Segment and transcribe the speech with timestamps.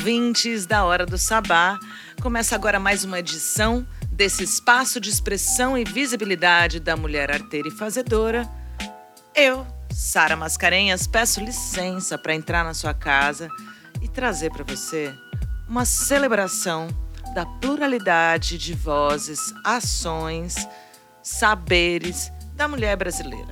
[0.00, 1.78] Ouvintes da Hora do Sabá.
[2.22, 7.70] Começa agora mais uma edição desse espaço de expressão e visibilidade da mulher arteira e
[7.70, 8.48] fazedora.
[9.34, 13.50] Eu, Sara Mascarenhas, peço licença para entrar na sua casa
[14.00, 15.14] e trazer para você
[15.68, 16.88] uma celebração
[17.34, 20.66] da pluralidade de vozes, ações,
[21.22, 23.48] saberes da mulher brasileira.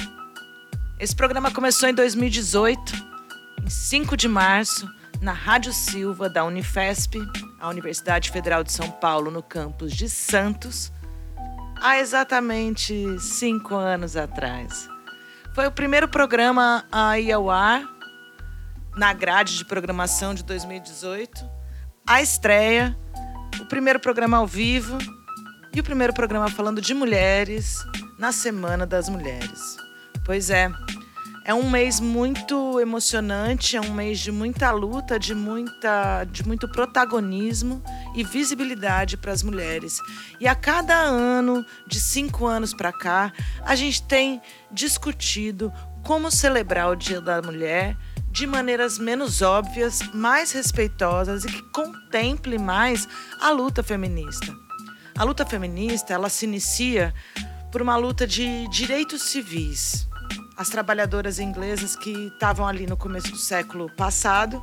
[0.99, 2.95] Esse programa começou em 2018,
[3.63, 4.89] em 5 de março,
[5.21, 7.19] na Rádio Silva da Unifesp,
[7.59, 10.93] a Universidade Federal de São Paulo, no campus de Santos,
[11.81, 14.89] há exatamente cinco anos atrás.
[15.55, 17.83] Foi o primeiro programa a ir ao ar
[18.97, 21.49] na grade de programação de 2018,
[22.07, 22.97] a estreia,
[23.61, 24.99] o primeiro programa ao vivo
[25.75, 27.77] e o primeiro programa falando de mulheres
[28.19, 29.77] na Semana das Mulheres.
[30.25, 30.71] Pois é,
[31.49, 36.69] é um mês muito emocionante, é um mês de muita luta, de, muita, de muito
[36.69, 37.83] protagonismo
[38.15, 39.99] e visibilidade para as mulheres.
[40.39, 43.33] E a cada ano, de cinco anos para cá,
[43.65, 45.73] a gente tem discutido
[46.05, 47.97] como celebrar o Dia da Mulher
[48.31, 53.09] de maneiras menos óbvias, mais respeitosas e que contemple mais
[53.41, 54.55] a luta feminista.
[55.17, 57.15] A luta feminista, ela se inicia
[57.73, 60.08] por uma luta de direitos civis
[60.59, 64.61] as trabalhadoras inglesas que estavam ali no começo do século passado,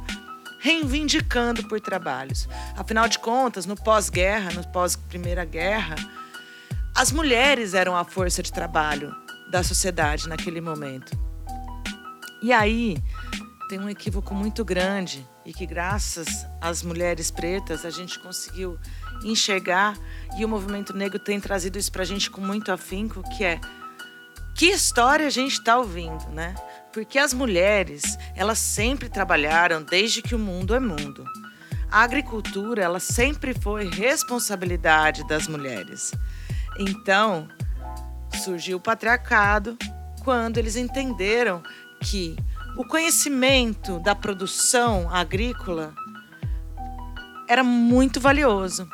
[0.60, 2.50] reivindicando por trabalhos.
[2.76, 5.96] Afinal de contas, no pós-guerra, no pós-primeira guerra,
[6.94, 9.16] as mulheres eram a força de trabalho
[9.50, 11.18] da sociedade naquele momento.
[12.42, 12.98] E aí
[13.70, 18.78] tem um equívoco muito grande e que graças às mulheres pretas a gente conseguiu
[19.24, 19.98] enxergar
[20.38, 23.62] e o movimento negro tem trazido isso para a gente com muito afinco, que é
[24.56, 26.56] que história a gente está ouvindo, né?
[26.94, 31.26] Porque as mulheres, elas sempre trabalharam desde que o mundo é mundo.
[31.92, 36.14] A agricultura, ela sempre foi responsabilidade das mulheres.
[36.80, 37.50] Então,
[38.44, 39.78] surgiu o patriarcado
[40.24, 41.62] quando eles entenderam
[42.02, 42.38] que
[42.78, 45.94] o conhecimento da produção agrícola
[47.48, 48.88] era muito valioso.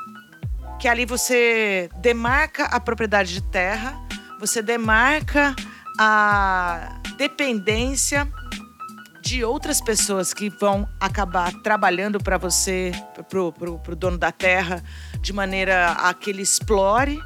[0.80, 3.96] Que ali você demarca a propriedade de terra
[4.42, 5.56] você demarca
[6.00, 8.28] a dependência
[9.22, 12.92] de outras pessoas que vão acabar trabalhando para você,
[13.30, 14.84] para o dono da terra,
[15.22, 17.20] de maneira a que ele explore.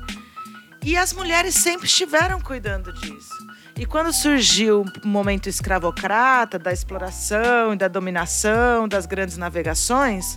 [0.83, 3.33] E as mulheres sempre estiveram cuidando disso.
[3.77, 10.35] E quando surgiu o momento escravocrata, da exploração e da dominação, das grandes navegações,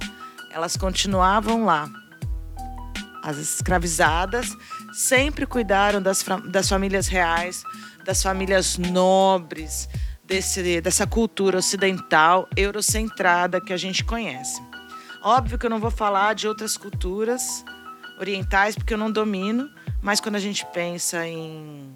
[0.53, 1.89] elas continuavam lá.
[3.21, 4.57] As escravizadas
[4.99, 7.63] sempre cuidaram das, das famílias reais,
[8.05, 9.89] das famílias nobres,
[10.25, 14.61] desse, dessa cultura ocidental, eurocentrada que a gente conhece.
[15.23, 17.65] Óbvio que eu não vou falar de outras culturas
[18.19, 19.71] orientais, porque eu não domino,
[20.03, 21.95] mas quando a gente pensa em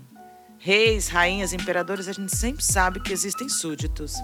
[0.57, 4.15] reis, rainhas, imperadores, a gente sempre sabe que existem súditos.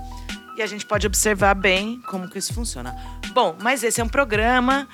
[0.57, 2.95] E a gente pode observar bem como que isso funciona.
[3.33, 4.89] Bom, mas esse é um programa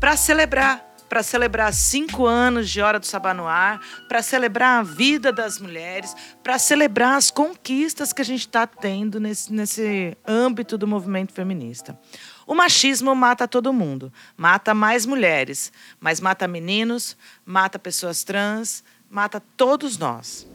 [0.00, 3.78] para celebrar para celebrar cinco anos de Hora do Sabá no Ar,
[4.08, 9.20] para celebrar a vida das mulheres, para celebrar as conquistas que a gente está tendo
[9.20, 12.00] nesse, nesse âmbito do movimento feminista.
[12.46, 19.38] O machismo mata todo mundo, mata mais mulheres, mas mata meninos, mata pessoas trans, mata
[19.38, 20.46] todos nós.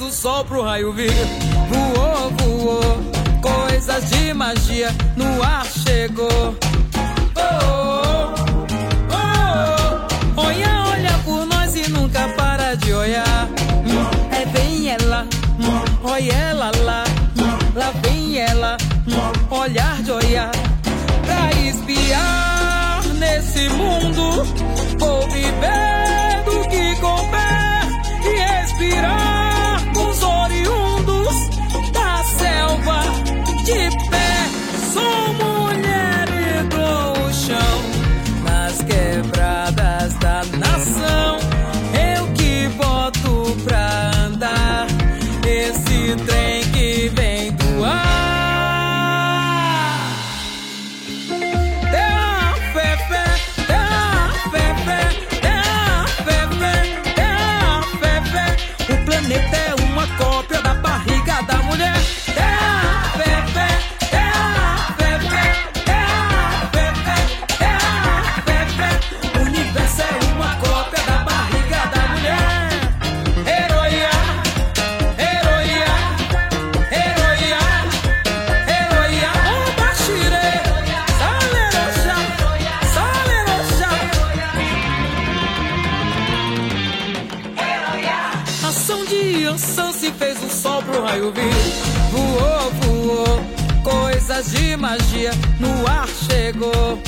[0.00, 1.12] Fez o sol pro raio vir.
[1.68, 2.80] Voou, voou,
[3.42, 6.69] coisas de magia no ar chegou.
[91.10, 91.20] vai.
[92.10, 93.40] Voou, voou,
[93.82, 96.98] coisas de magia no ar chegou.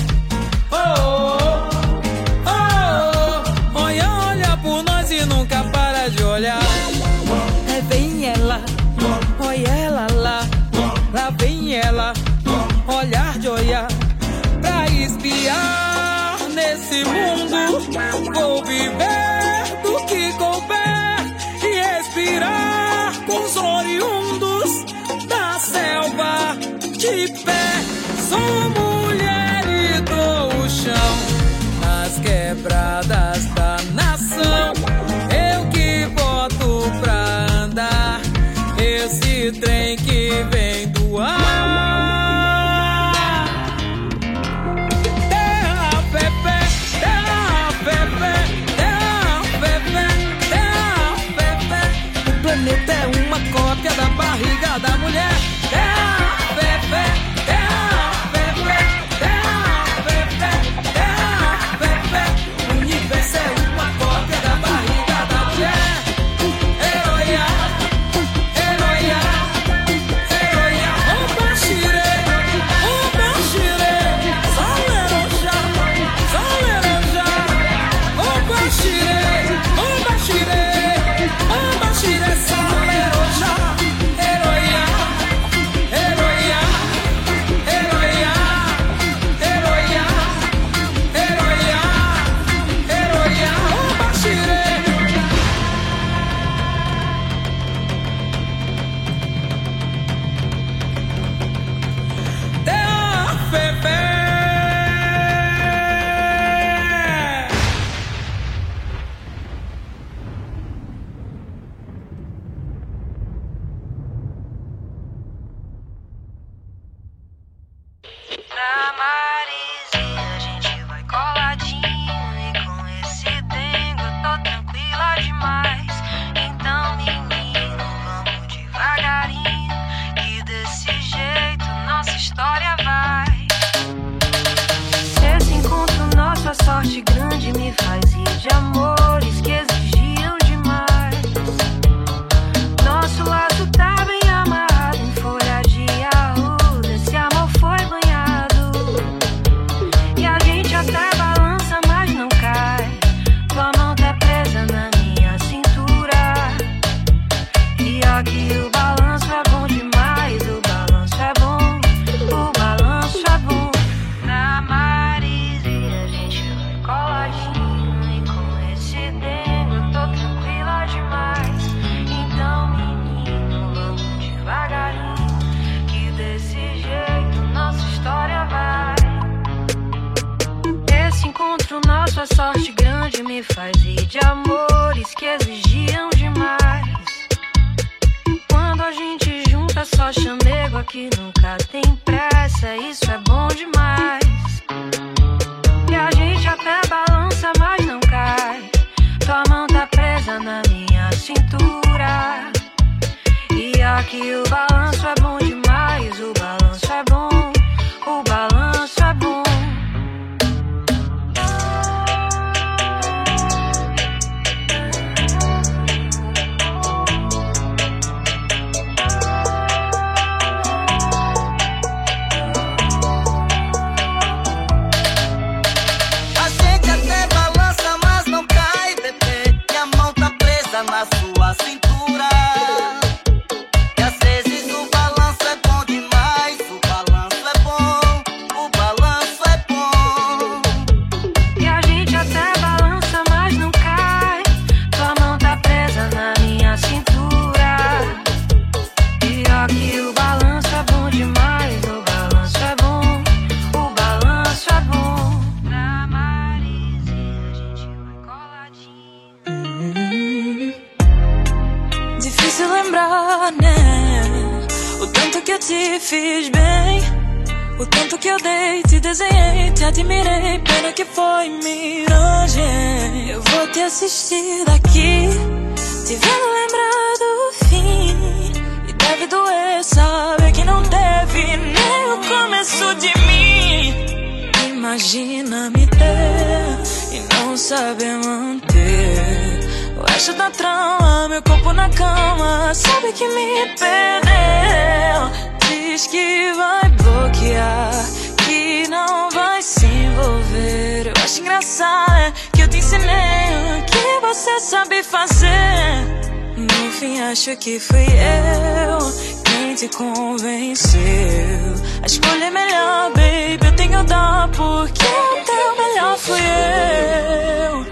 [314.56, 317.84] Porque o teu melhor fui eu.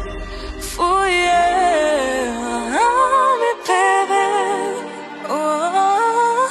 [0.61, 2.41] Fui eu.
[3.41, 4.73] Me perdeu.
[5.29, 6.49] Oh.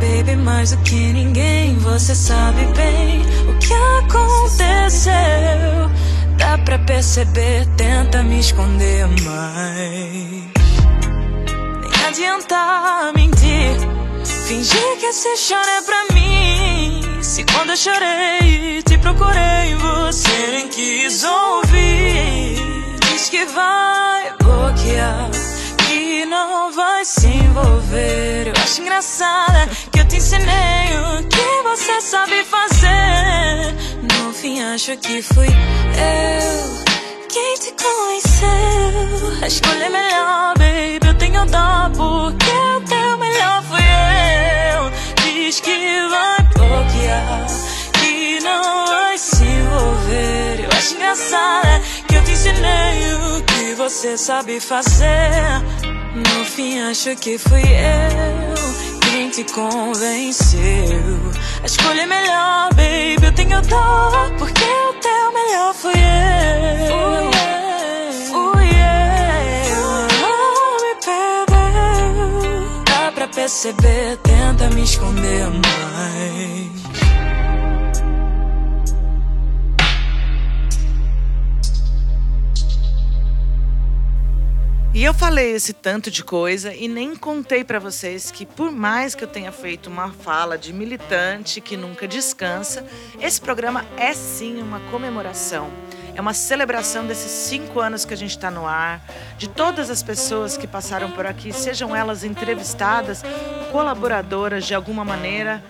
[0.00, 5.14] Baby, mais do que ninguém, você sabe bem o que aconteceu.
[6.38, 10.44] Dá pra perceber, tenta me esconder mais.
[11.80, 13.76] Nem adianta mentir,
[14.44, 17.22] fingir que esse choro é pra mim.
[17.22, 22.56] Se quando eu chorei, te procurei, você nem quis ouvir.
[23.00, 25.30] Diz que vai bloquear,
[25.86, 28.48] que não vai se envolver.
[28.48, 33.74] Eu acho engraçada que eu te ensinei o que você sabe fazer.
[34.02, 36.84] No fim, acho que fui eu
[37.34, 39.42] quem te conheceu.
[39.42, 41.06] A escolha é melhor, baby.
[41.08, 42.80] Eu tenho dó porque o
[45.54, 47.46] Diz que vai bloquear,
[47.92, 50.64] que não vai se envolver.
[50.64, 55.62] Eu acho engraçado que eu te ensinei o que você sabe fazer.
[56.12, 60.58] No fim, acho que fui eu quem te convenceu.
[61.62, 63.24] A escolha é melhor, baby.
[63.24, 66.86] Eu tenho dó porque o teu melhor fui eu.
[66.88, 67.73] Fui
[73.44, 76.64] perceber, tenta me esconder mais.
[84.94, 89.14] E eu falei esse tanto de coisa e nem contei pra vocês que por mais
[89.14, 92.86] que eu tenha feito uma fala de militante que nunca descansa,
[93.20, 95.70] esse programa é sim uma comemoração.
[96.14, 99.00] É uma celebração desses cinco anos que a gente está no ar,
[99.36, 103.22] de todas as pessoas que passaram por aqui, sejam elas entrevistadas,
[103.72, 105.62] colaboradoras de alguma maneira,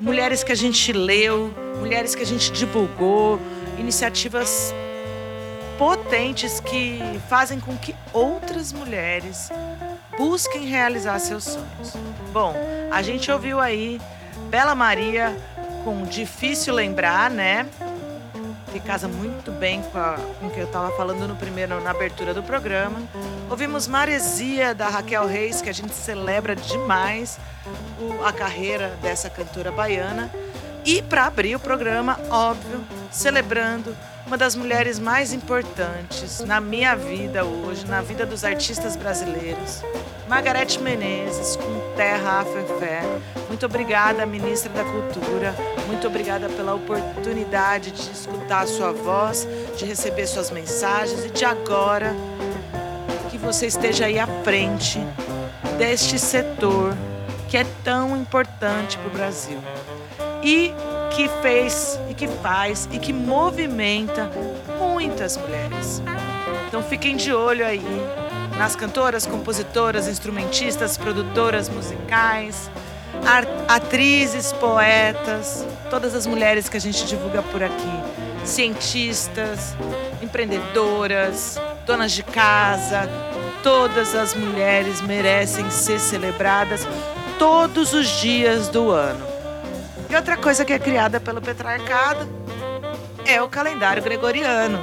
[0.00, 3.38] mulheres que a gente leu, mulheres que a gente divulgou,
[3.78, 4.74] iniciativas
[5.76, 9.50] potentes que fazem com que outras mulheres
[10.18, 11.94] busquem realizar seus sonhos.
[12.32, 12.54] Bom,
[12.90, 14.00] a gente ouviu aí
[14.50, 15.36] Bela Maria
[15.84, 17.66] com Difícil Lembrar, né?
[18.72, 21.90] Que casa muito bem com, a, com o que eu estava falando no primeiro, na
[21.90, 23.00] abertura do programa.
[23.48, 27.38] Ouvimos Maresia, da Raquel Reis, que a gente celebra demais
[27.98, 30.30] o, a carreira dessa cantora baiana.
[30.84, 33.96] E para abrir o programa, óbvio, celebrando
[34.28, 39.82] uma das mulheres mais importantes na minha vida hoje, na vida dos artistas brasileiros,
[40.28, 43.00] Margarete Menezes, com Terra Afefé.
[43.48, 45.54] Muito obrigada, ministra da Cultura.
[45.86, 51.46] Muito obrigada pela oportunidade de escutar a sua voz, de receber suas mensagens e de
[51.46, 52.14] agora
[53.30, 55.00] que você esteja aí à frente
[55.78, 56.94] deste setor
[57.48, 59.58] que é tão importante para o Brasil.
[60.42, 60.74] E
[61.10, 64.30] que fez e que faz e que movimenta
[64.78, 66.02] muitas mulheres.
[66.68, 67.82] Então fiquem de olho aí
[68.56, 72.70] nas cantoras, compositoras, instrumentistas, produtoras musicais,
[73.68, 78.02] atrizes, poetas, todas as mulheres que a gente divulga por aqui,
[78.44, 79.76] cientistas,
[80.20, 83.08] empreendedoras, donas de casa,
[83.62, 86.86] todas as mulheres merecem ser celebradas
[87.38, 89.37] todos os dias do ano.
[90.10, 92.26] E outra coisa que é criada pelo petrarcado
[93.26, 94.78] é o calendário gregoriano,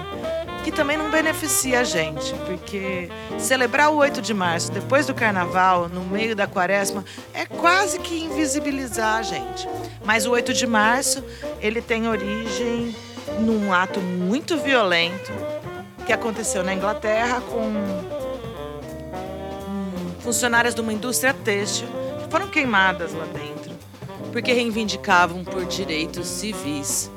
[0.64, 5.90] que também não beneficia a gente, porque celebrar o 8 de março depois do carnaval,
[5.90, 7.04] no meio da quaresma,
[7.34, 9.68] é quase que invisibilizar a gente.
[10.04, 11.24] Mas o 8 de março,
[11.60, 12.96] ele tem origem
[13.40, 15.32] num ato muito violento
[16.06, 17.74] que aconteceu na Inglaterra com
[20.20, 21.88] funcionárias de uma indústria têxtil
[22.22, 23.55] que foram queimadas lá dentro
[24.36, 27.10] porque reivindicavam por direitos civis.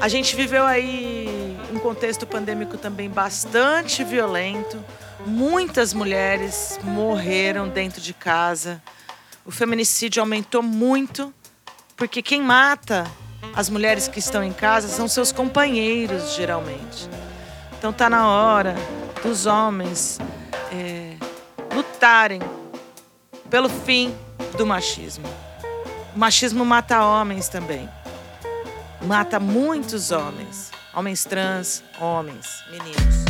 [0.00, 4.84] A gente viveu aí um contexto pandêmico também bastante violento.
[5.24, 8.82] Muitas mulheres morreram dentro de casa.
[9.44, 11.32] O feminicídio aumentou muito,
[11.96, 13.08] porque quem mata
[13.54, 17.08] as mulheres que estão em casa são seus companheiros, geralmente.
[17.78, 18.74] Então tá na hora
[19.22, 20.18] dos homens
[20.72, 21.14] é,
[21.72, 22.40] lutarem
[23.48, 24.12] pelo fim
[24.58, 25.45] do machismo.
[26.16, 27.86] O machismo mata homens também.
[29.02, 30.70] Mata muitos homens.
[30.94, 33.26] Homens trans, homens, meninos.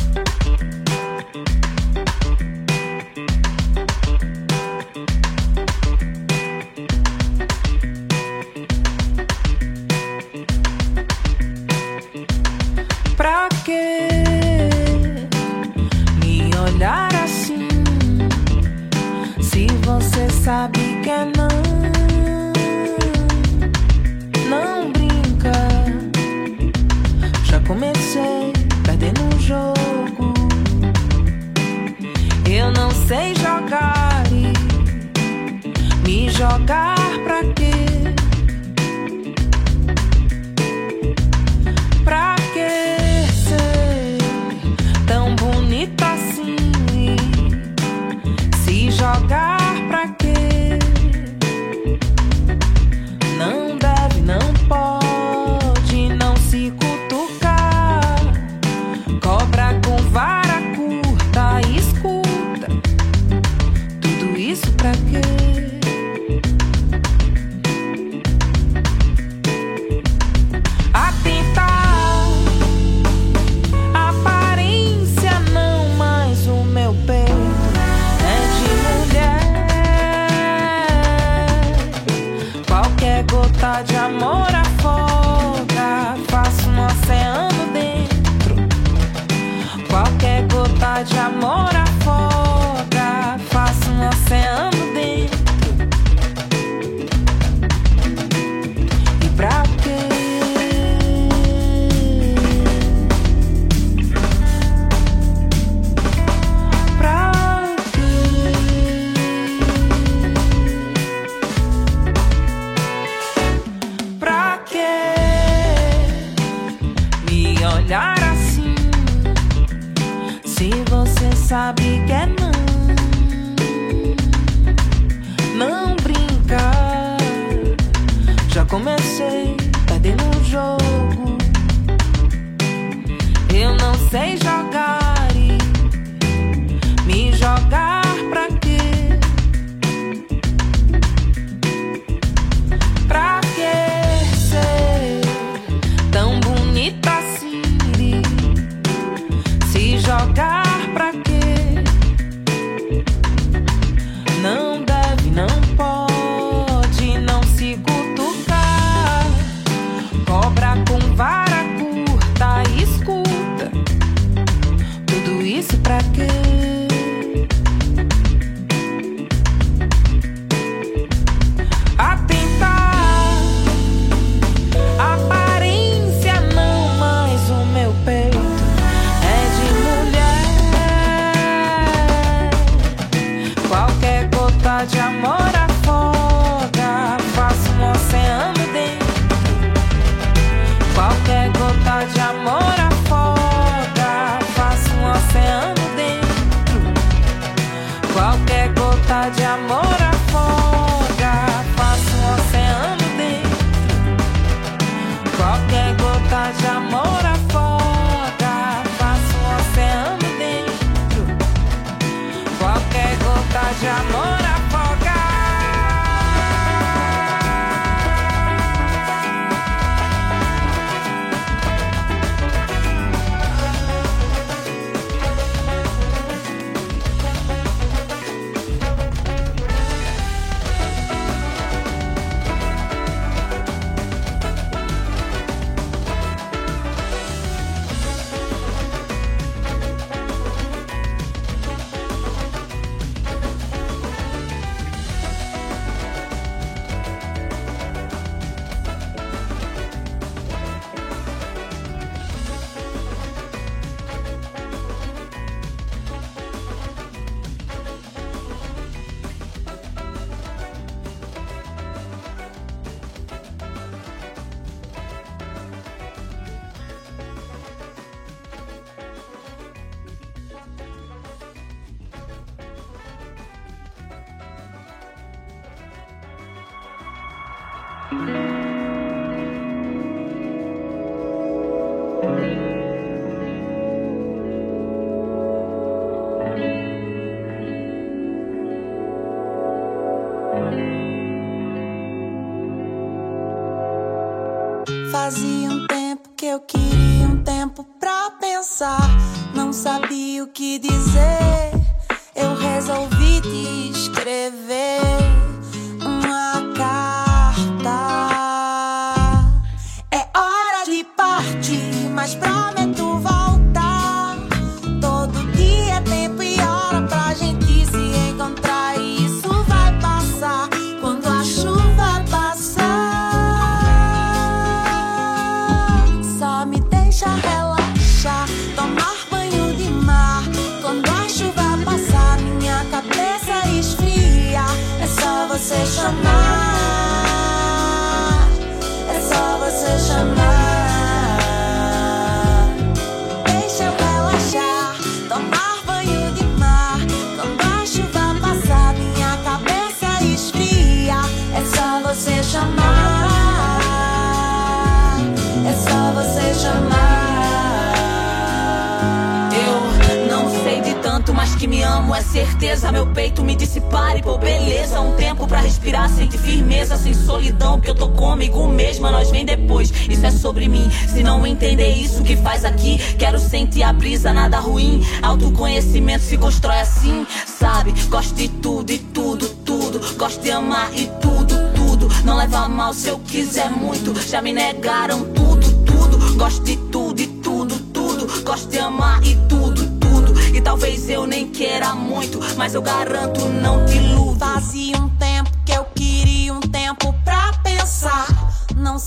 [13.16, 14.07] Pra quê
[16.25, 17.66] me olhar assim?
[19.43, 21.86] Se você sabe que é não.
[27.66, 28.52] comecei
[28.85, 30.35] perdendo um jogo.
[32.49, 37.42] Eu não sei jogar e me jogar pra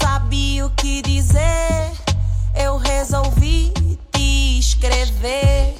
[0.09, 1.91] sabia o que dizer.
[2.55, 3.71] Eu resolvi
[4.11, 5.75] te escrever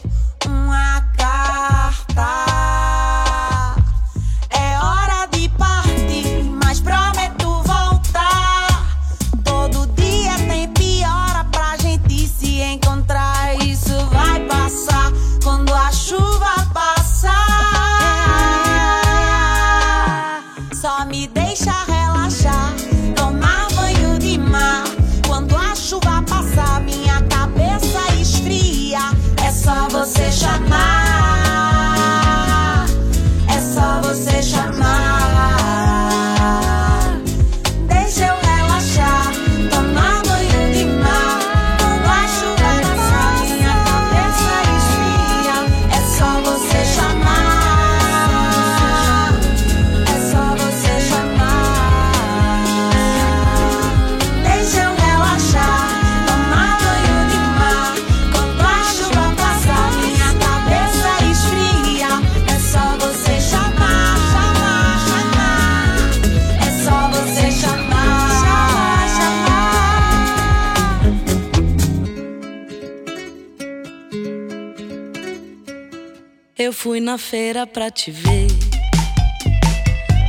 [76.70, 78.46] Eu fui na feira pra te ver.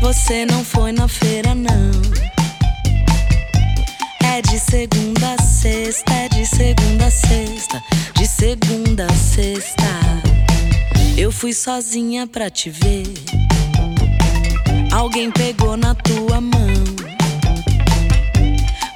[0.00, 1.90] Você não foi na feira, não.
[4.24, 7.82] É de segunda a sexta, é de segunda a sexta,
[8.14, 9.84] de segunda a sexta.
[11.14, 13.04] Eu fui sozinha pra te ver.
[14.90, 16.72] Alguém pegou na tua mão.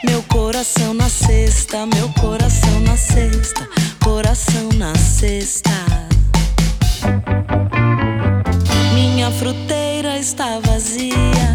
[0.02, 3.68] Meu coração na cesta, meu coração na cesta,
[4.02, 6.03] coração na cesta.
[9.14, 11.54] Minha fruteira está vazia.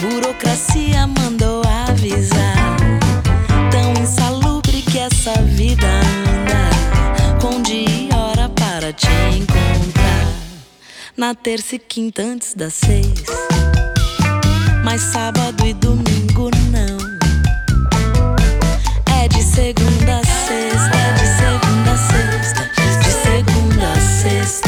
[0.00, 2.76] Burocracia mandou avisar.
[3.70, 7.38] Tão insalubre que essa vida anda.
[7.40, 10.26] Com dia e hora para te encontrar.
[11.16, 13.22] Na terça e quinta antes das seis.
[14.84, 16.98] Mas sábado e domingo não.
[19.22, 24.61] É de segunda a sexta, é de segunda a sexta, de segunda a sexta.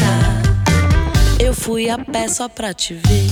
[1.65, 3.25] Fui a pé só pra te ver.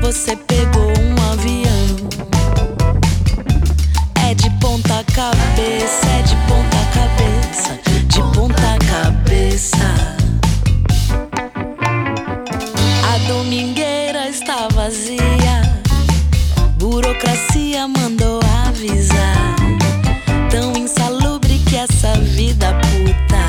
[0.00, 2.08] Você pegou um avião.
[4.26, 9.76] É de ponta cabeça, é de ponta cabeça, de ponta cabeça.
[13.04, 15.60] A domingueira está vazia.
[16.78, 19.56] Burocracia mandou avisar.
[20.50, 23.44] Tão insalubre que essa vida puta.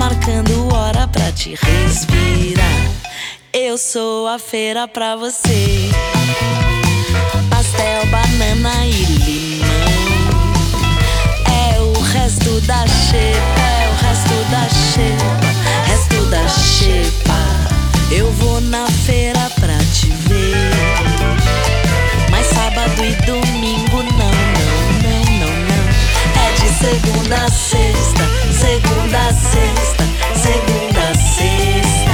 [0.00, 0.73] Marcando pra
[1.34, 2.62] te respira.
[3.52, 5.90] Eu sou a feira pra você.
[7.50, 9.68] Pastel, banana e limão.
[11.74, 15.50] É o resto da xepa, é o resto da xepa,
[15.86, 17.34] resto da xepa.
[18.12, 20.70] Eu vou na feira pra te ver.
[22.30, 25.84] Mas sábado e domingo não, não, não, não, não.
[26.42, 30.04] É de segunda a sexta, segunda a sexta,
[30.40, 30.83] segunda.
[31.24, 32.13] Sexta.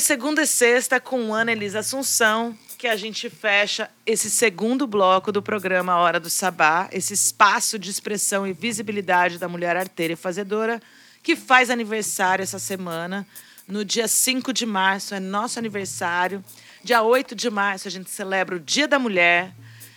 [0.00, 5.30] De segunda e sexta com Ana Elisa Assunção que a gente fecha esse segundo bloco
[5.30, 10.16] do programa Hora do Sabá, esse espaço de expressão e visibilidade da mulher arteira e
[10.16, 10.80] fazedora,
[11.22, 13.26] que faz aniversário essa semana.
[13.68, 16.42] No dia 5 de março é nosso aniversário.
[16.82, 19.52] Dia 8 de março a gente celebra o Dia da Mulher.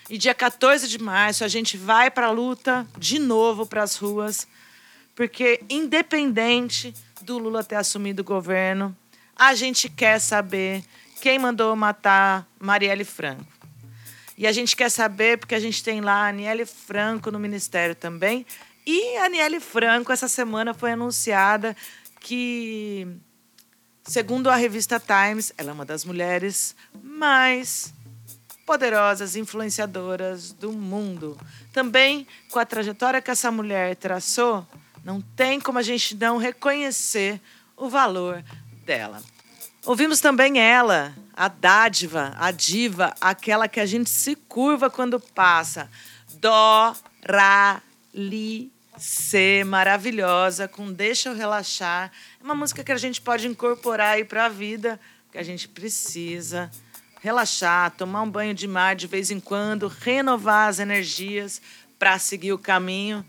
[0.09, 3.95] E dia 14 de março a gente vai para a luta de novo para as
[3.95, 4.45] ruas,
[5.15, 8.93] porque independente do Lula ter assumido o governo,
[9.35, 10.83] a gente quer saber
[11.21, 13.45] quem mandou matar Marielle Franco.
[14.37, 17.95] E a gente quer saber porque a gente tem lá a Aniele Franco no ministério
[17.95, 18.45] também.
[18.85, 21.75] E a Aniele Franco essa semana foi anunciada
[22.19, 23.07] que
[24.05, 27.93] segundo a revista Times, ela é uma das mulheres mais
[28.65, 31.39] poderosas influenciadoras do mundo.
[31.71, 34.65] Também com a trajetória que essa mulher traçou,
[35.03, 37.41] não tem como a gente não reconhecer
[37.75, 38.43] o valor
[38.85, 39.21] dela.
[39.85, 45.89] Ouvimos também ela, a dádiva, a diva, aquela que a gente se curva quando passa.
[46.35, 46.95] Dó,
[47.27, 47.81] Rá,
[48.13, 52.11] Li, C, maravilhosa, com Deixa Eu Relaxar.
[52.39, 54.99] É uma música que a gente pode incorporar aí para a vida,
[55.31, 56.71] que a gente precisa
[57.21, 61.61] relaxar, tomar um banho de mar de vez em quando, renovar as energias
[61.97, 63.25] para seguir o caminho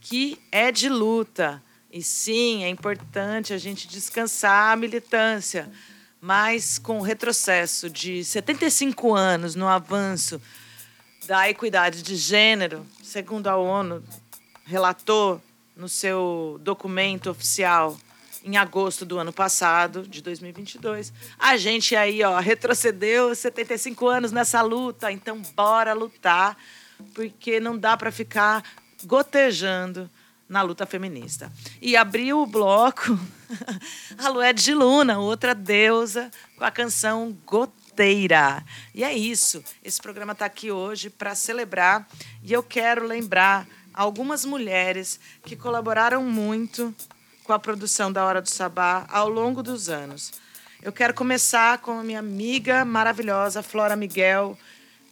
[0.00, 1.62] que é de luta.
[1.90, 5.70] E sim, é importante a gente descansar a militância,
[6.20, 10.40] mas com o retrocesso de 75 anos no avanço
[11.26, 14.04] da equidade de gênero, segundo a ONU
[14.66, 15.40] relatou
[15.74, 17.96] no seu documento oficial
[18.44, 21.12] em agosto do ano passado, de 2022.
[21.38, 26.56] A gente aí, ó, retrocedeu 75 anos nessa luta, então bora lutar,
[27.14, 28.62] porque não dá para ficar
[29.04, 30.10] gotejando
[30.48, 31.52] na luta feminista.
[31.80, 33.18] E abriu o bloco
[34.16, 38.64] a Lué de Luna, outra deusa, com a canção Goteira.
[38.94, 39.62] E é isso.
[39.84, 42.08] Esse programa está aqui hoje para celebrar
[42.42, 46.94] e eu quero lembrar algumas mulheres que colaboraram muito
[47.44, 50.32] com a produção da Hora do Sabá ao longo dos anos.
[50.80, 54.56] Eu quero começar com a minha amiga maravilhosa, Flora Miguel,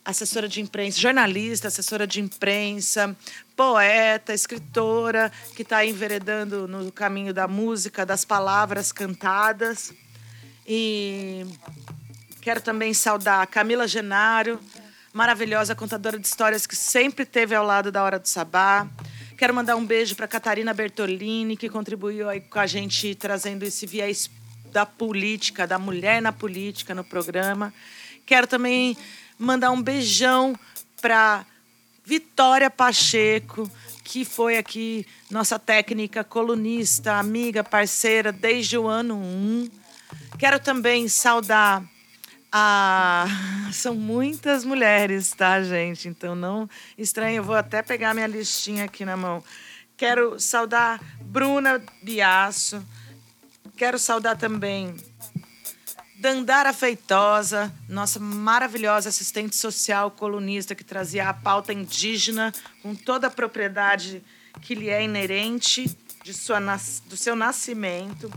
[0.05, 3.16] assessora de imprensa, jornalista, assessora de imprensa,
[3.57, 9.95] poeta, escritora, que está enveredando no caminho da música, das palavras cantadas.
[10.66, 11.47] E
[12.42, 14.61] quero também saudar a Camila Genaro,
[15.12, 18.87] maravilhosa contadora de histórias que sempre esteve ao lado da Hora do Sabá.
[19.38, 23.87] Quero mandar um beijo para Catarina Bertolini, que contribuiu aí com a gente trazendo esse
[23.87, 24.31] viés
[24.71, 27.73] da política, da mulher na política no programa.
[28.27, 28.97] Quero também
[29.38, 30.59] mandar um beijão
[31.01, 31.47] para
[32.07, 33.69] Vitória Pacheco,
[34.05, 39.69] que foi aqui nossa técnica colunista, amiga, parceira desde o ano 1.
[40.38, 41.83] Quero também saudar
[42.53, 43.27] a.
[43.73, 46.09] São muitas mulheres, tá, gente?
[46.09, 49.42] Então não estranho, eu vou até pegar minha listinha aqui na mão.
[49.97, 52.81] Quero saudar Bruna Biasso.
[53.77, 54.95] Quero saudar também
[56.18, 63.31] Dandara Feitosa, nossa maravilhosa assistente social colunista que trazia a pauta indígena com toda a
[63.31, 64.24] propriedade
[64.62, 66.59] que lhe é inerente de sua,
[67.05, 68.33] do seu nascimento.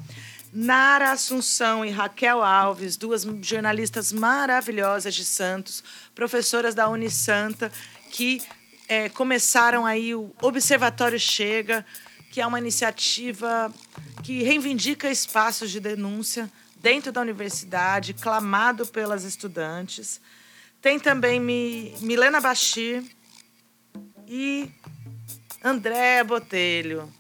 [0.52, 5.82] Nara Assunção e Raquel Alves, duas jornalistas maravilhosas de Santos,
[6.14, 7.72] professoras da Unisanta,
[8.12, 8.42] que
[8.90, 11.86] é, começaram aí o Observatório Chega,
[12.30, 13.74] que é uma iniciativa
[14.22, 20.20] que reivindica espaços de denúncia dentro da universidade, clamado pelas estudantes.
[20.82, 23.04] Tem também Milena Bachir
[24.28, 24.72] e
[25.64, 27.12] André Botelho.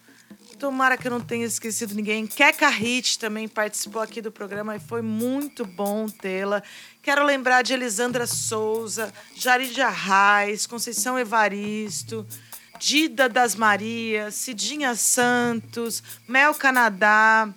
[0.57, 2.27] Tomara que eu não tenha esquecido ninguém.
[2.27, 6.61] Keka Hit também participou aqui do programa e foi muito bom tê-la.
[7.01, 12.27] Quero lembrar de Elisandra Souza, Jarid Arraes, Conceição Evaristo,
[12.77, 17.53] Dida das Marias, Cidinha Santos, Mel Canadá,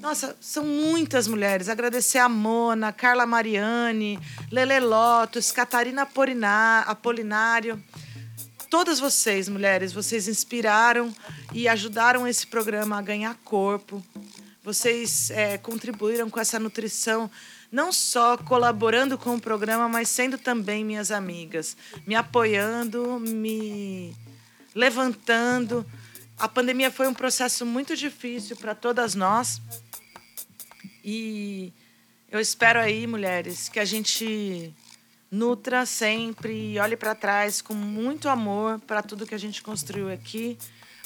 [0.00, 1.68] nossa, são muitas mulheres.
[1.68, 4.18] Agradecer a Mona, Carla Mariani,
[4.50, 6.08] Lele Lotus, Catarina
[6.86, 7.82] Apolinário.
[8.70, 11.14] Todas vocês, mulheres, vocês inspiraram
[11.52, 14.04] e ajudaram esse programa a ganhar corpo.
[14.62, 17.30] Vocês é, contribuíram com essa nutrição,
[17.70, 21.76] não só colaborando com o programa, mas sendo também minhas amigas,
[22.06, 24.16] me apoiando, me
[24.74, 25.86] levantando.
[26.38, 29.60] A pandemia foi um processo muito difícil para todas nós.
[31.06, 31.70] E
[32.30, 34.74] eu espero aí, mulheres, que a gente
[35.30, 40.10] nutra sempre e olhe para trás com muito amor para tudo que a gente construiu
[40.10, 40.56] aqui,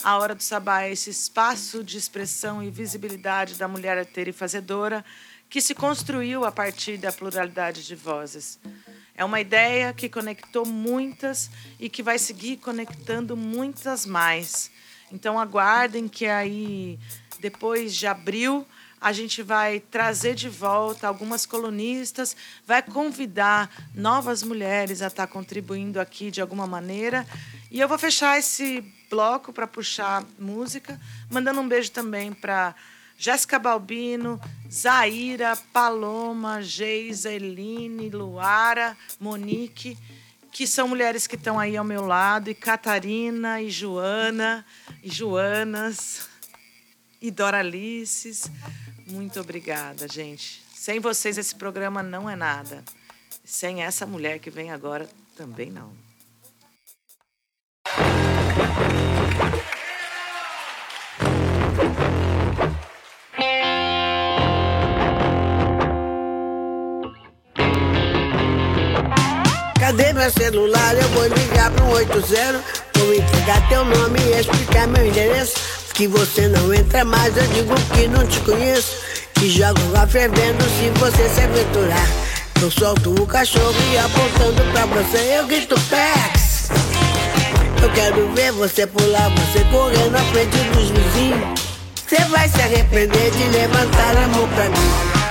[0.05, 4.33] A Hora do Sabá é esse espaço de expressão e visibilidade da mulher arteira e
[4.33, 5.05] fazedora
[5.51, 8.61] que se construiu a partir da pluralidade de vozes.
[9.17, 14.71] É uma ideia que conectou muitas e que vai seguir conectando muitas mais.
[15.11, 17.01] Então aguardem que aí,
[17.41, 18.65] depois de abril,
[19.01, 26.01] a gente vai trazer de volta algumas colunistas, vai convidar novas mulheres a estar contribuindo
[26.01, 27.27] aqui de alguma maneira.
[27.71, 32.75] E eu vou fechar esse bloco para puxar música, mandando um beijo também para
[33.17, 39.99] Jéssica Balbino, Zaira, Paloma, Geisa, Eline, Luara, Monique,
[40.53, 44.65] que são mulheres que estão aí ao meu lado, e Catarina, e Joana,
[45.03, 46.29] e Joanas,
[47.21, 48.51] e Doralices.
[49.11, 50.63] Muito obrigada, gente.
[50.75, 52.85] Sem vocês esse programa não é nada.
[53.45, 55.91] Sem essa mulher que vem agora também não.
[69.81, 70.95] Cadê meu celular?
[70.95, 76.47] Eu vou ligar pro 80 Vou entregar teu nome e explicar meu endereço que você
[76.47, 78.99] não entra mais, eu digo que não te conheço.
[79.35, 82.07] Que jogo lá fervendo se você se aventurar.
[82.63, 86.69] Eu solto o cachorro e apontando pra você eu grito Pex.
[87.83, 91.61] Eu quero ver você pular, você correr na frente dos vizinhos.
[92.07, 94.91] Você vai se arrepender de levantar a mão pra mim.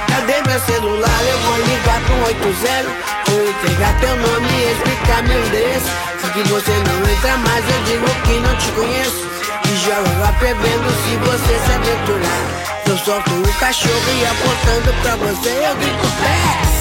[0.10, 1.24] Cadê meu celular?
[1.24, 2.90] Eu vou ligar pro 80.
[3.26, 6.08] Vou entregar teu nome e explicar meu endereço.
[6.34, 9.37] Que você não entra mais, eu digo que não te conheço.
[9.70, 12.68] E joga lá bebendo se você se aventurar.
[12.88, 16.78] Eu solto o cachorro e apontando pra você eu grito Pex.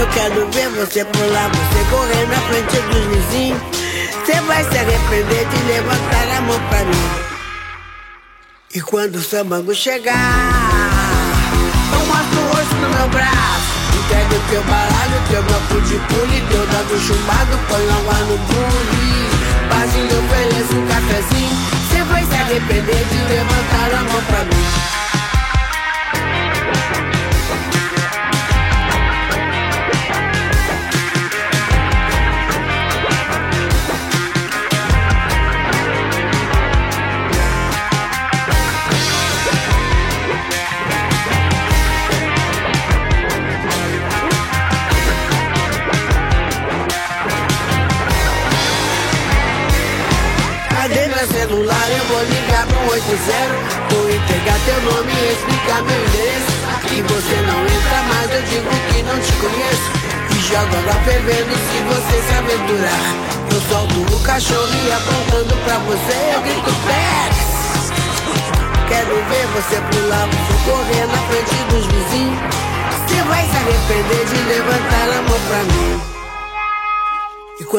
[0.00, 3.62] Eu quero ver você pular, você correr na frente dos vizinhos.
[4.24, 7.10] Você vai se arrepender de levantar a mão pra mim.
[8.74, 10.12] E quando o sambango chegar,
[11.92, 13.74] eu mostro o rosto no meu braço.
[14.04, 19.33] Entrega o teu baralho, teu bloco de pule, teu dado chumbado, põe água no bule.
[19.68, 21.56] Pazinho, eu ofereço um cafezinho.
[21.88, 24.93] Você vai se arrepender de levantar a mão pra mim.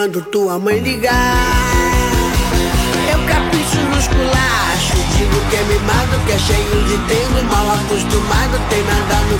[0.05, 1.65] Quando tua mãe ligar.
[3.25, 8.83] Capricho nos culachos Digo que é mimado, que é cheio de tempo Mal acostumado, tem
[8.85, 9.37] nada no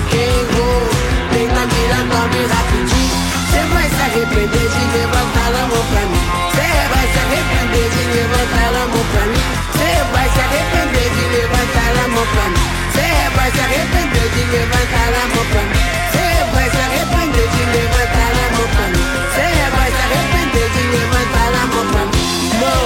[1.30, 3.16] Tem na mira, dorme rapidinho
[3.52, 6.24] Cê vai se arrepender de levantar a mão pra mim.
[6.50, 9.44] Cê vai se arrepender de levantar a mão pra mim.
[9.78, 12.66] Cê vai se arrepender de levantar a mão pra mim.
[12.90, 15.84] Cê vai se arrepender de levantar a mão pra mim.
[16.10, 19.06] Cê vai se arrepender de levantar a mão pra mim.
[19.36, 22.84] Cê vai se arrepender de levantar a mão pra mim Mão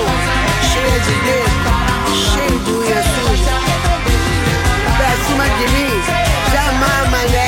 [0.72, 1.70] cheia de dedo,
[2.14, 3.40] cheio do Jesus.
[4.96, 6.02] Pra cima de mim,
[6.50, 7.39] chama mané.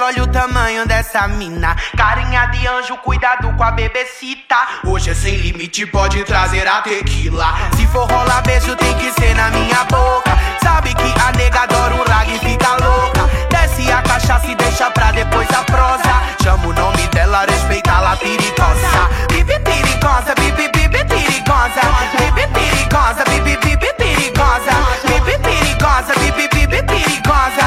[0.00, 1.74] Olha o tamanho dessa mina.
[1.96, 4.56] Carinha de anjo, cuidado com a bebecita.
[4.86, 7.54] Hoje é sem limite, pode trazer a tequila.
[7.76, 10.30] Se for rolar beijo, tem que ser na minha boca.
[10.62, 13.28] Sabe que a nega adora um rag e fica louca.
[13.50, 16.22] Desce a cachaça e deixa pra depois a prosa.
[16.42, 19.08] Chama o nome dela, respeita a perigosa.
[19.28, 21.80] Bibi perigosa, bibi bibi perigosa.
[22.16, 24.74] Bibi perigosa, bibi bibi perigosa.
[25.06, 26.48] Bibi perigosa, bibi.
[26.68, 27.64] Bibi perigosa,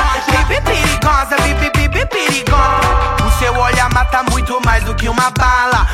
[2.02, 3.26] bibi perigosa.
[3.26, 5.88] O seu olhar mata muito mais do que uma bala.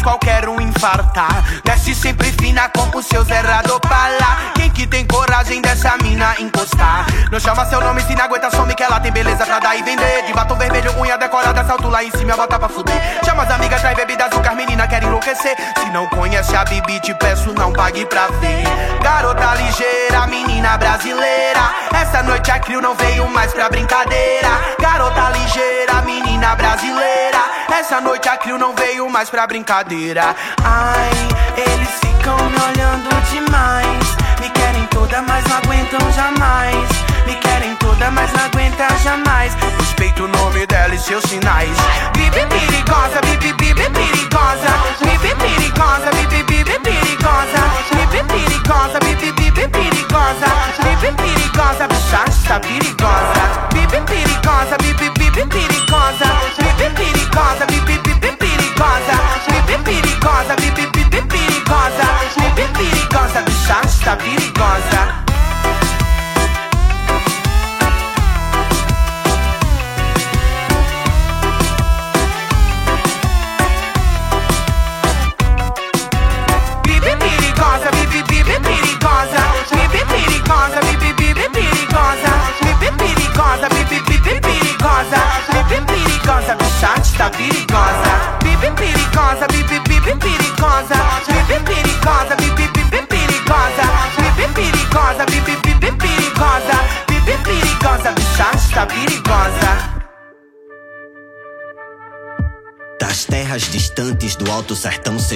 [0.00, 1.44] O faz qualquer um infartar.
[1.64, 4.52] Desce sempre fina com o seu zerrado bala.
[4.54, 7.06] Quem que tem coragem dessa mina encostar?
[7.30, 9.82] Não chama seu nome se não aguenta, some que ela tem beleza pra dar e
[9.82, 10.24] vender.
[10.26, 13.00] De batom vermelho, unha decorada, salto lá em cima, bota pra fuder.
[13.24, 15.56] Chama as amigas, traz bebida, açúcar, menina quer enlouquecer.
[15.78, 18.64] Se não conhece a Bibi, te peço, não pague pra ver.
[19.02, 21.74] Garota ligeira, menina brasileira.
[21.92, 24.48] Essa noite a Crio não veio mais pra brincadeira.
[24.80, 27.59] Garota ligeira, menina brasileira.
[27.72, 30.34] Essa noite a Crio não veio mais pra brincadeira.
[30.62, 31.10] Ai,
[31.56, 34.16] eles ficam me olhando demais.
[34.40, 36.88] Me querem toda, mas não aguentam jamais.
[37.26, 39.54] Me querem toda, mas não aguenta jamais.
[39.78, 41.76] Respeito o nome dela e seus sinais.
[42.12, 42.69] Bibi perigosa,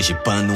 [0.04, 0.53] sergipano, uma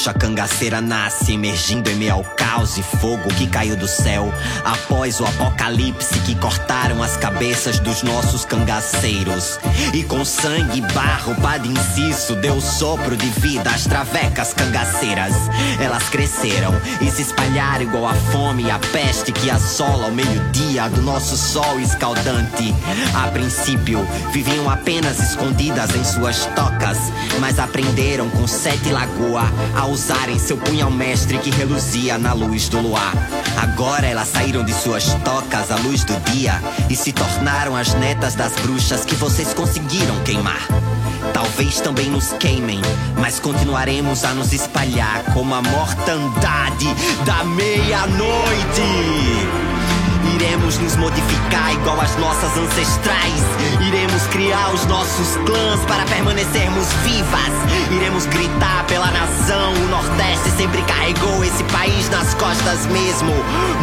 [0.00, 4.32] bruxa cangaceira nasce, emergindo em meio ao caos e fogo que caiu do céu.
[4.64, 9.58] Após o apocalipse que cortaram as cabeças dos nossos cangaceiros.
[9.92, 15.34] E com sangue e barro, Padre Inciso deu sopro de vida às travecas cangaceiras.
[15.78, 16.72] Elas cresceram
[17.02, 21.36] e se espalharam igual a fome e a peste que assola ao meio-dia do nosso
[21.36, 22.74] sol escaldante.
[23.14, 26.96] A princípio, viviam apenas escondidas em suas tocas,
[27.38, 29.44] mas aprenderam com Sete Lagoa
[29.90, 33.12] usarem seu punhal mestre que reluzia na luz do luar.
[33.56, 36.54] Agora elas saíram de suas tocas à luz do dia
[36.88, 40.66] e se tornaram as netas das bruxas que vocês conseguiram queimar.
[41.32, 42.80] Talvez também nos queimem,
[43.18, 46.86] mas continuaremos a nos espalhar como a mortandade
[47.24, 48.80] da meia-noite.
[50.40, 53.44] Iremos nos modificar igual as nossas ancestrais.
[53.86, 57.52] Iremos criar os nossos clãs para permanecermos vivas.
[57.90, 59.74] Iremos gritar pela nação.
[59.74, 63.34] O Nordeste sempre carregou esse país nas costas mesmo.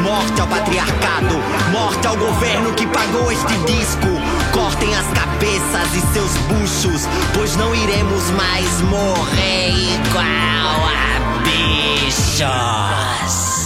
[0.01, 1.35] Morte ao patriarcado,
[1.71, 4.07] morte ao governo que pagou este disco.
[4.51, 13.56] Cortem as cabeças e seus buchos, pois não iremos mais morrer igual a bichos.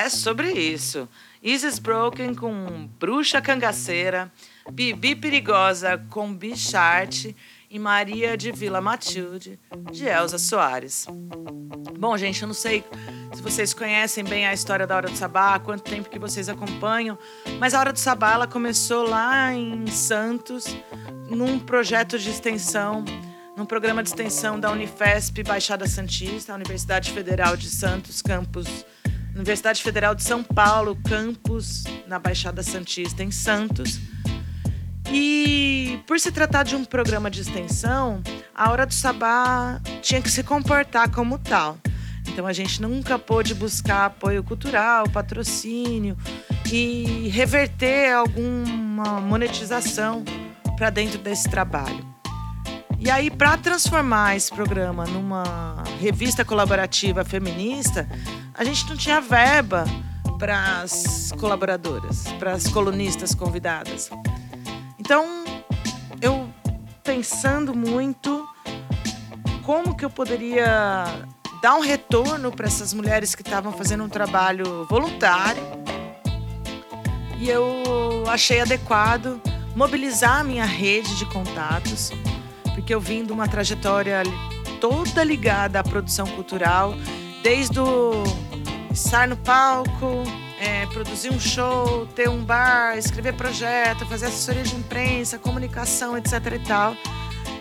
[0.00, 1.06] É sobre isso.
[1.42, 4.32] Isis Broken com Bruxa Cangaceira,
[4.72, 7.36] Bibi Perigosa com Bicharte
[7.68, 9.60] e Maria de Vila Matilde,
[9.92, 11.06] de Elza Soares.
[11.98, 12.82] Bom, gente, eu não sei
[13.34, 16.48] se vocês conhecem bem a história da Hora do Sabá, há quanto tempo que vocês
[16.48, 17.18] acompanham,
[17.58, 20.64] mas a Hora do Sabá ela começou lá em Santos,
[21.28, 23.04] num projeto de extensão,
[23.54, 28.86] num programa de extensão da Unifesp Baixada Santista, a Universidade Federal de Santos, campus
[29.40, 33.98] Universidade Federal de São Paulo, campus na Baixada Santista, em Santos.
[35.10, 38.22] E por se tratar de um programa de extensão,
[38.54, 41.78] a Hora do Sabá tinha que se comportar como tal.
[42.28, 46.18] Então a gente nunca pôde buscar apoio cultural, patrocínio
[46.70, 50.22] e reverter alguma monetização
[50.76, 52.10] para dentro desse trabalho.
[53.02, 58.06] E aí, para transformar esse programa numa revista colaborativa feminista,
[58.54, 59.84] a gente não tinha verba
[60.38, 64.10] para as colaboradoras, para as colunistas convidadas.
[64.98, 65.44] Então,
[66.20, 66.48] eu
[67.02, 68.46] pensando muito
[69.62, 71.06] como que eu poderia
[71.62, 75.62] dar um retorno para essas mulheres que estavam fazendo um trabalho voluntário,
[77.38, 79.40] e eu achei adequado
[79.74, 82.12] mobilizar a minha rede de contatos,
[82.74, 84.22] porque eu vim de uma trajetória
[84.80, 86.94] toda ligada à produção cultural,
[87.42, 88.22] desde o
[88.92, 90.24] estar no palco,
[90.60, 96.32] é, produzir um show, ter um bar, escrever projeto, fazer assessoria de imprensa, comunicação, etc
[96.54, 96.96] e tal.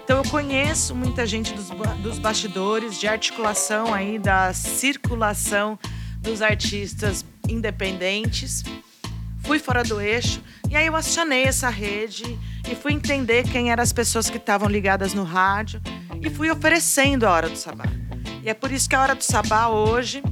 [0.03, 1.69] Então eu conheço muita gente dos,
[2.01, 5.77] dos bastidores, de articulação aí, da circulação
[6.17, 8.63] dos artistas independentes.
[9.43, 12.37] Fui fora do eixo e aí eu acionei essa rede
[12.69, 15.81] e fui entender quem eram as pessoas que estavam ligadas no rádio
[16.21, 17.85] e fui oferecendo a Hora do Sabá.
[18.43, 20.23] E é por isso que a Hora do Sabá hoje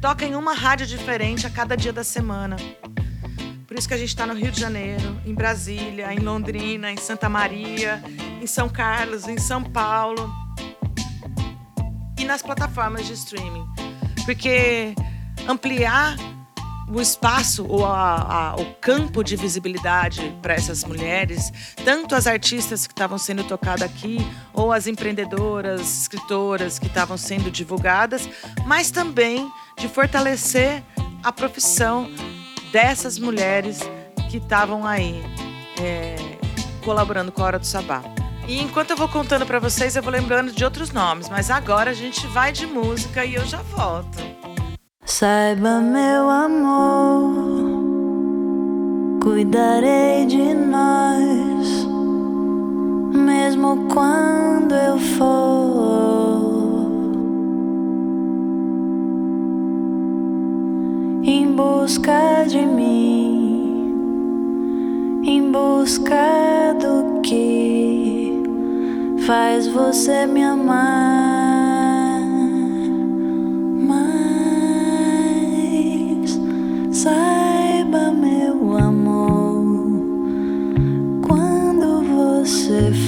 [0.00, 2.56] toca em uma rádio diferente a cada dia da semana.
[3.66, 6.96] Por isso que a gente está no Rio de Janeiro, em Brasília, em Londrina, em
[6.96, 8.02] Santa Maria,
[8.40, 10.30] em São Carlos, em São Paulo
[12.18, 13.66] e nas plataformas de streaming.
[14.24, 14.94] Porque
[15.48, 16.16] ampliar
[16.94, 21.50] o espaço ou o campo de visibilidade para essas mulheres,
[21.84, 24.18] tanto as artistas que estavam sendo tocadas aqui,
[24.52, 28.28] ou as empreendedoras, escritoras que estavam sendo divulgadas,
[28.66, 30.82] mas também de fortalecer
[31.22, 32.10] a profissão
[32.70, 33.80] dessas mulheres
[34.30, 35.22] que estavam aí
[35.80, 36.16] é,
[36.84, 38.02] colaborando com a Hora do Sabá.
[38.46, 41.92] E enquanto eu vou contando para vocês, eu vou lembrando de outros nomes, mas agora
[41.92, 44.41] a gente vai de música e eu já volto.
[45.14, 47.34] Saiba, meu amor,
[49.22, 51.86] cuidarei de nós,
[53.14, 56.40] mesmo quando eu for
[61.22, 63.92] em busca de mim,
[65.26, 68.42] em busca do que
[69.26, 71.51] faz você me amar.
[82.72, 83.01] Você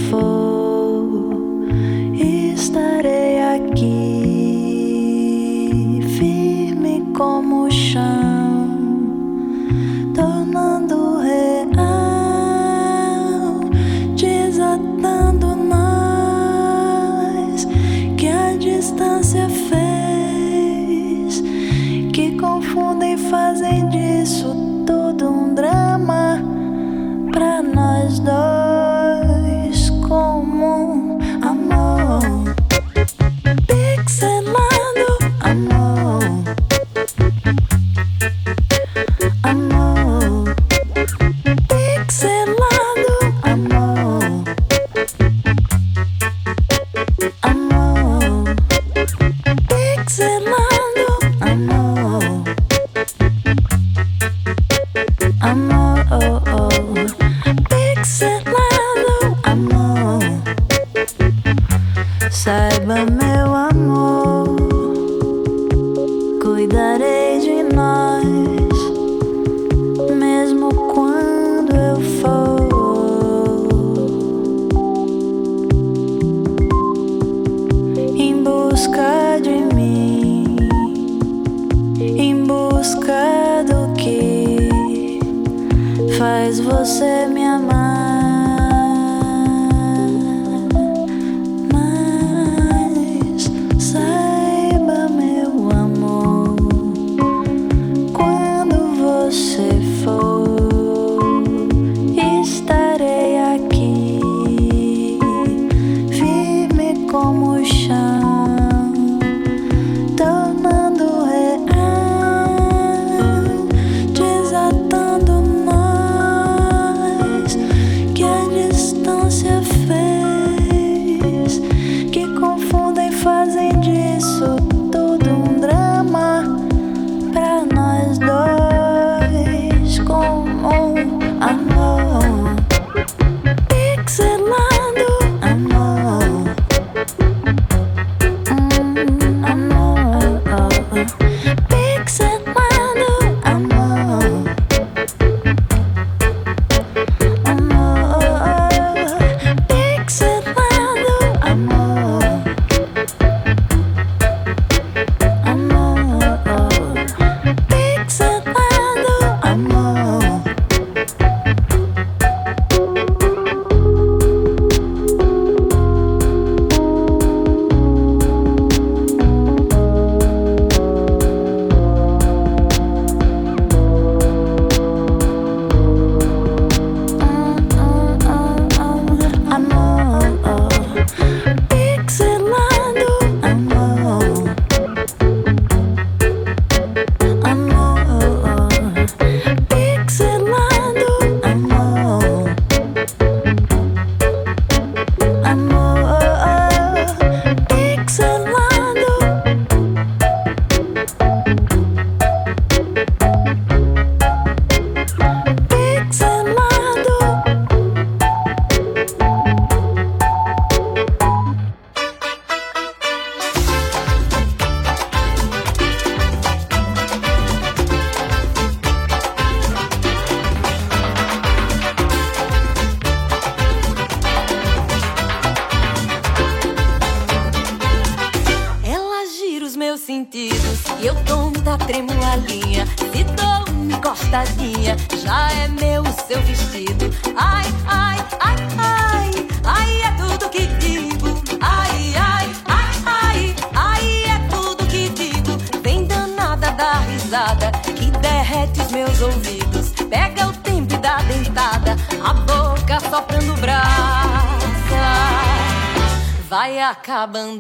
[257.25, 257.54] acabando.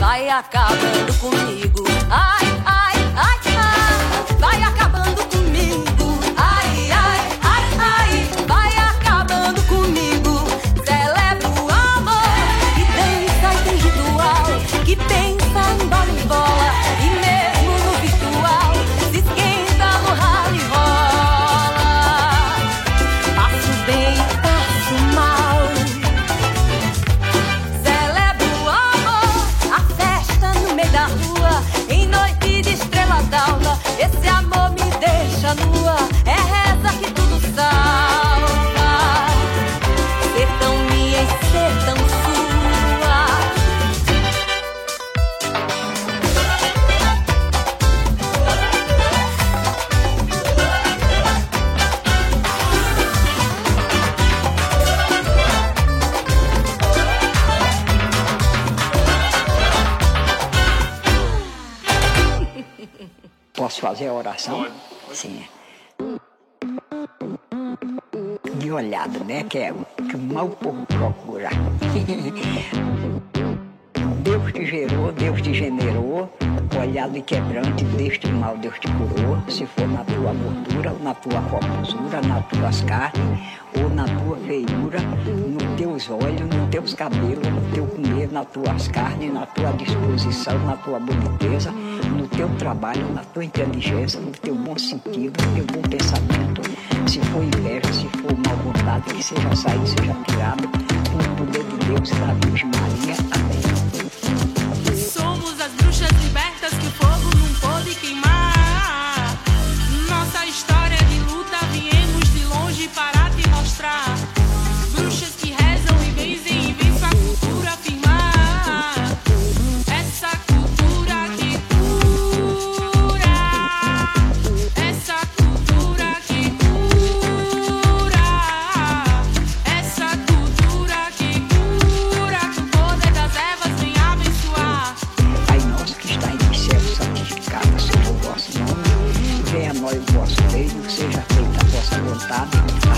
[0.00, 0.85] vai acabar.
[64.36, 64.68] situação.
[65.12, 65.42] Sim.
[65.98, 66.16] É.
[68.58, 69.44] De olhada, né?
[69.44, 69.74] Que é
[70.10, 71.50] que mal pouco povo procura.
[74.22, 76.28] Deus te gerou, Deus te generou,
[76.78, 81.14] olhado e quebrante deste mal Deus te curou, se for na tua gordura, ou na
[81.14, 83.40] tua formosura, nas tuas carnes,
[83.76, 84.98] ou na tua feiura,
[85.76, 90.76] teus olhos, nos teus cabelos, no teu comer, nas tuas carnes, na tua disposição, na
[90.76, 95.82] tua boniteza, no teu trabalho, na tua inteligência, no teu bom sentido, no teu bom
[95.88, 96.62] pensamento.
[97.06, 101.64] Se for inveja, se for mal vontade, que seja saído, seja tirado, com o poder
[101.64, 103.16] de Deus e da Virgem Maria.
[103.32, 103.55] Amém.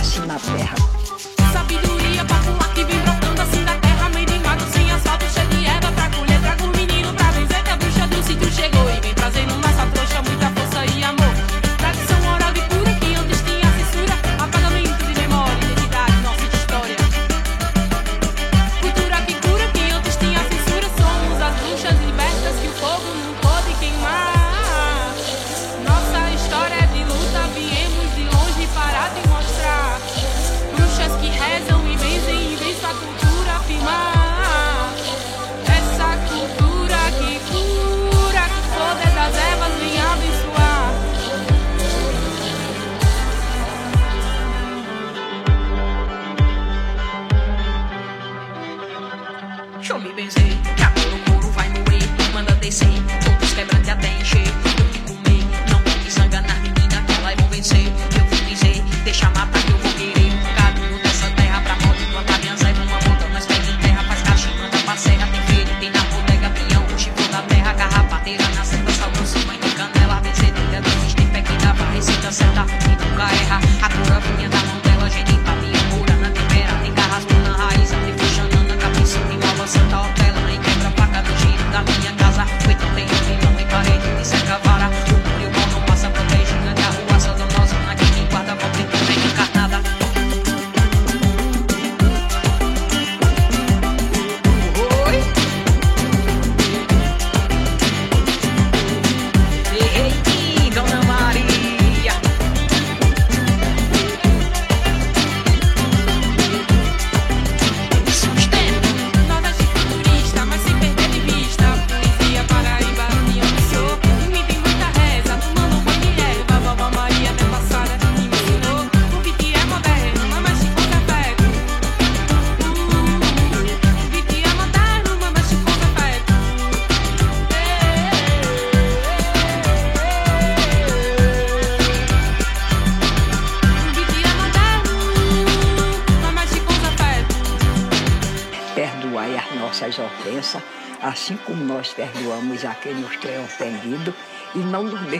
[0.03, 0.88] 島部博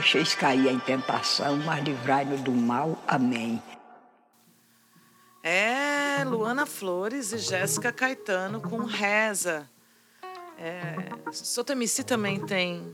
[0.09, 2.97] deixeis cair em tentação, mas livrai-nos do mal.
[3.07, 3.61] Amém.
[5.43, 9.69] É, Luana Flores e Jéssica Caetano com Reza.
[10.57, 10.95] É,
[12.03, 12.91] também tem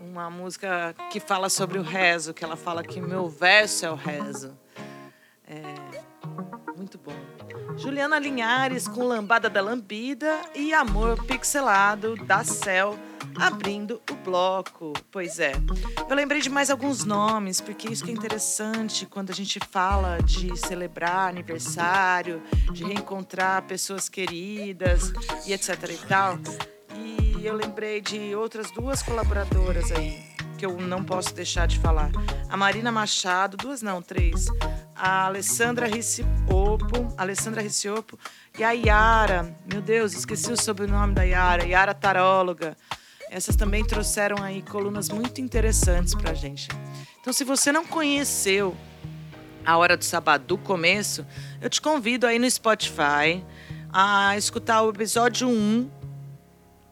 [0.00, 3.94] uma música que fala sobre o rezo, que ela fala que meu verso é o
[3.94, 4.58] rezo.
[5.46, 5.62] É,
[6.76, 7.14] muito bom.
[7.76, 12.98] Juliana Linhares com Lambada da Lambida e Amor Pixelado da Cel
[13.40, 14.92] abrindo o bloco.
[15.10, 15.52] Pois é.
[16.08, 20.18] Eu lembrei de mais alguns nomes, porque isso que é interessante quando a gente fala
[20.22, 25.12] de celebrar aniversário, de reencontrar pessoas queridas
[25.46, 26.38] e etc e tal.
[26.94, 32.10] E eu lembrei de outras duas colaboradoras aí que eu não posso deixar de falar.
[32.48, 34.46] A Marina Machado, duas não, três.
[34.94, 38.18] A Alessandra Riciopo, Alessandra Riciopo
[38.58, 39.56] e a Yara.
[39.72, 41.64] Meu Deus, esqueci o sobrenome da Yara.
[41.64, 42.76] Yara Taróloga.
[43.30, 46.68] Essas também trouxeram aí colunas muito interessantes pra gente.
[47.20, 48.76] Então, se você não conheceu
[49.64, 51.26] a Hora do Sabá do começo,
[51.60, 53.44] eu te convido aí no Spotify
[53.92, 55.90] a escutar o episódio 1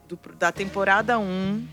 [0.08, 1.66] do- da temporada 1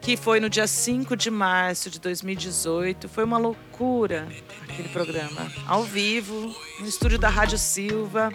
[0.00, 3.06] que foi no dia 5 de março de 2018.
[3.08, 4.26] Foi uma loucura
[4.62, 5.52] aquele programa.
[5.66, 8.30] Ao vivo, no estúdio da Rádio Silva.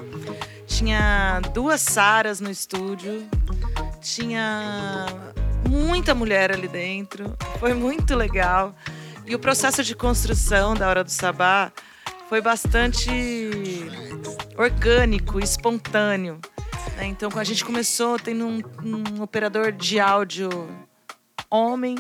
[0.67, 3.27] Tinha duas Saras no estúdio.
[4.05, 5.07] Tinha
[5.67, 7.35] muita mulher ali dentro.
[7.59, 8.75] Foi muito legal.
[9.25, 11.71] E o processo de construção da Hora do Sabá
[12.29, 13.09] foi bastante
[14.55, 16.39] orgânico, espontâneo.
[16.95, 17.07] né?
[17.07, 20.49] Então, a gente começou tendo um, um operador de áudio
[21.49, 21.95] homem,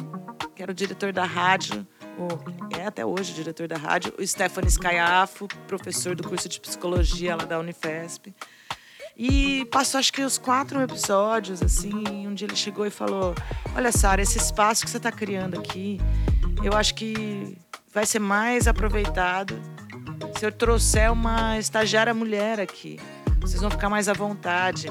[0.55, 1.87] que era o diretor da rádio,
[2.19, 6.59] o, é até hoje o diretor da rádio, o Stephanie Scaiafo, professor do curso de
[6.59, 8.31] psicologia lá da Unifesp.
[9.17, 13.33] E passou acho que os quatro episódios, assim, um dia ele chegou e falou:
[13.75, 15.99] Olha, Sara, esse espaço que você está criando aqui,
[16.63, 17.57] eu acho que
[17.93, 19.57] vai ser mais aproveitado
[20.37, 22.99] se eu trouxer uma estagiária mulher aqui.
[23.39, 24.87] Vocês vão ficar mais à vontade.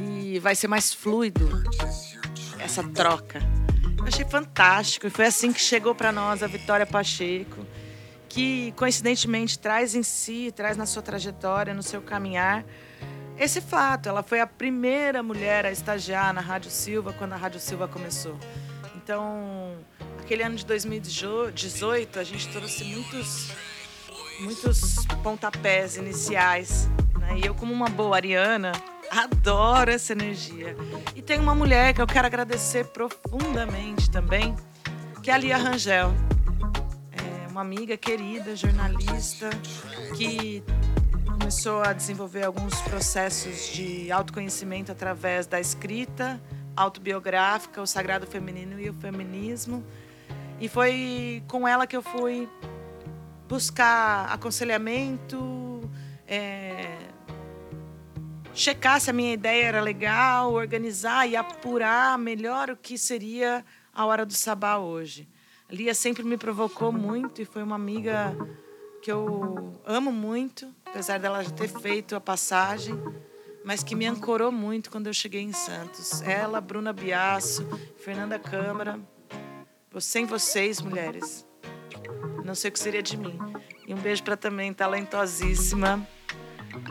[0.00, 1.48] E vai ser mais fluido
[2.58, 3.40] essa troca.
[3.96, 5.06] Eu achei fantástico.
[5.06, 7.64] E foi assim que chegou para nós a Vitória Pacheco,
[8.28, 12.64] que coincidentemente traz em si, traz na sua trajetória, no seu caminhar,
[13.38, 14.08] esse fato.
[14.08, 18.38] Ela foi a primeira mulher a estagiar na Rádio Silva quando a Rádio Silva começou.
[18.96, 19.76] Então,
[20.20, 23.50] aquele ano de 2018, a gente trouxe muitos,
[24.40, 26.88] muitos pontapés iniciais.
[27.18, 27.40] Né?
[27.42, 28.72] E eu, como uma boa ariana,
[29.10, 30.76] adoro essa energia.
[31.16, 34.54] E tem uma mulher que eu quero agradecer profundamente também,
[35.22, 36.12] que é a Lia Rangel.
[37.58, 39.50] Uma amiga querida, jornalista,
[40.16, 40.62] que
[41.26, 46.40] começou a desenvolver alguns processos de autoconhecimento através da escrita
[46.76, 49.84] autobiográfica, o sagrado feminino e o feminismo.
[50.60, 52.48] E foi com ela que eu fui
[53.48, 55.80] buscar aconselhamento,
[56.28, 56.96] é,
[58.54, 64.06] checar se a minha ideia era legal, organizar e apurar melhor o que seria a
[64.06, 65.28] hora do sabá hoje.
[65.70, 68.34] Lia sempre me provocou muito e foi uma amiga
[69.02, 72.94] que eu amo muito, apesar dela já ter feito a passagem,
[73.64, 76.22] mas que me ancorou muito quando eu cheguei em Santos.
[76.22, 77.66] Ela, Bruna Biasso,
[77.98, 78.98] Fernanda Câmara,
[80.00, 81.46] sem vocês, mulheres,
[82.44, 83.38] não sei o que seria de mim.
[83.86, 86.06] E um beijo para também talentosíssima,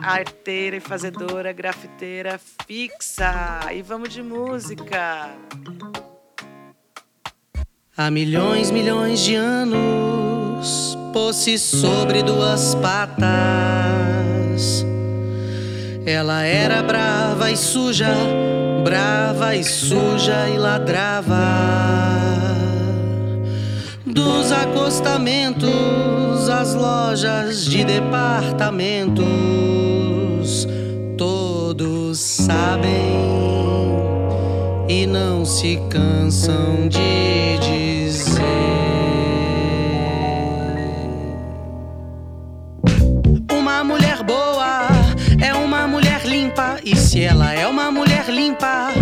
[0.00, 3.72] arteira e fazedora, grafiteira fixa.
[3.72, 5.36] E vamos de música.
[5.56, 6.07] Música
[8.00, 13.26] Há milhões, milhões de anos, pôs-se sobre duas patas.
[16.06, 18.14] Ela era brava e suja,
[18.84, 21.44] brava e suja e ladrava.
[24.06, 25.68] Dos acostamentos
[26.48, 30.68] às lojas de departamentos,
[31.16, 33.18] todos sabem
[34.88, 37.77] e não se cansam de dizer.
[48.48, 48.97] limpar.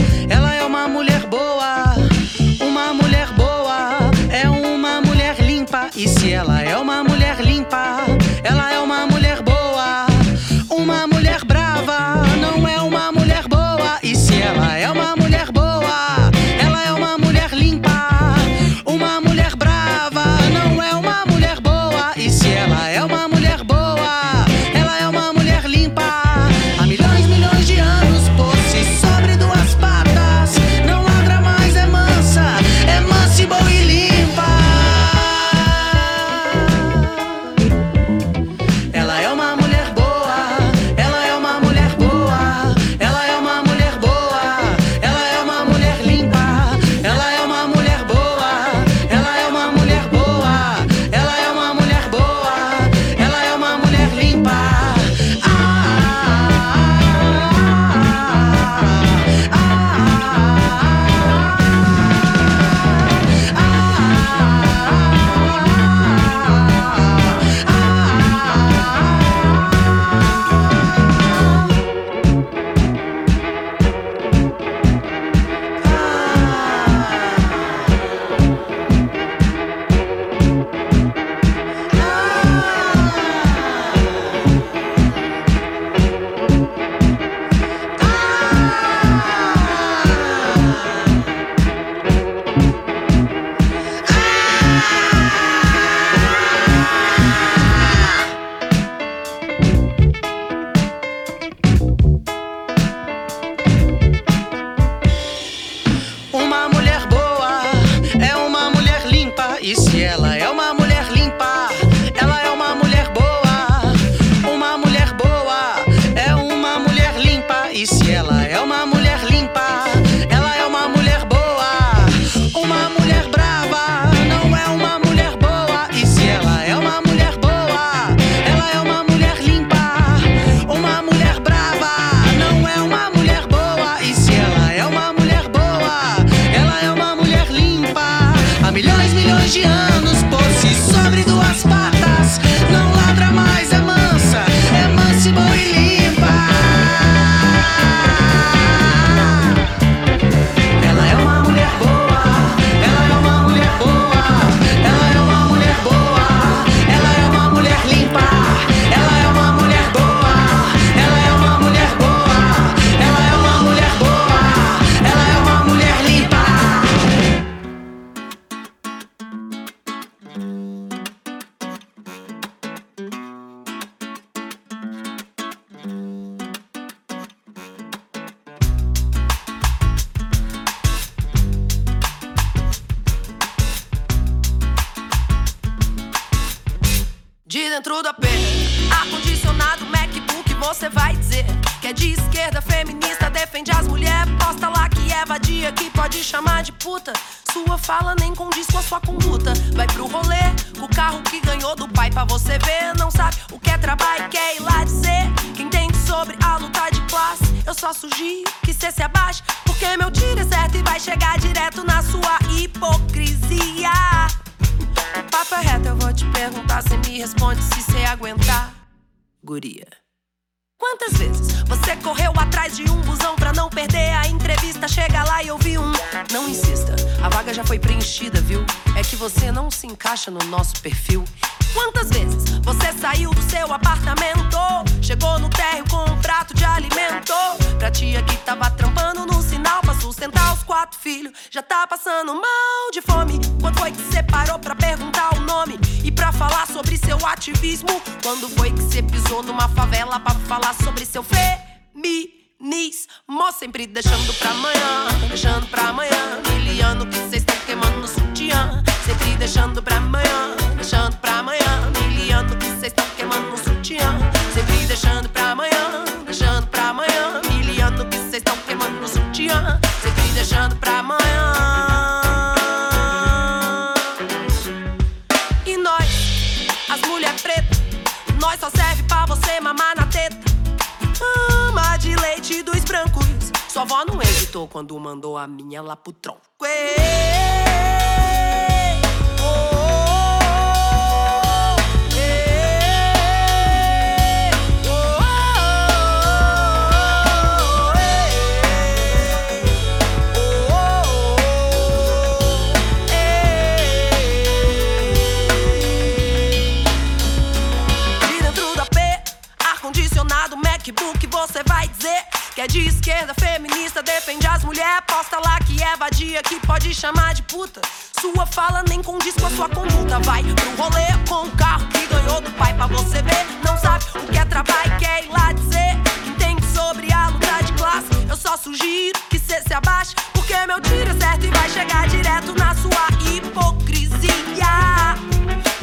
[328.67, 332.75] sugiro que cê se abaixe, porque meu tiro é certo e vai chegar direto na
[332.75, 334.67] sua hipocrisia.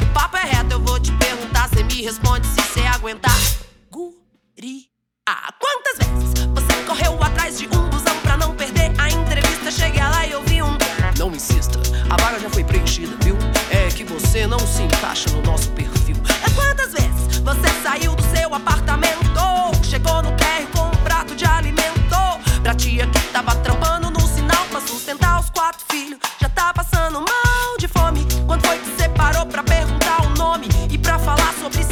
[0.02, 3.34] O papo é reto, eu vou te perguntar, cê me responde se cê aguentar.
[3.90, 4.82] Guria,
[5.58, 9.70] quantas vezes você correu atrás de um busão pra não perder a entrevista?
[9.70, 10.76] Cheguei lá e eu vi um.
[11.18, 11.78] Não insista,
[12.10, 13.38] a vaga já foi preenchida, viu?
[13.70, 16.16] É que você não se encaixa no nosso perfil.
[16.46, 19.33] É quantas vezes você saiu do seu apartamento?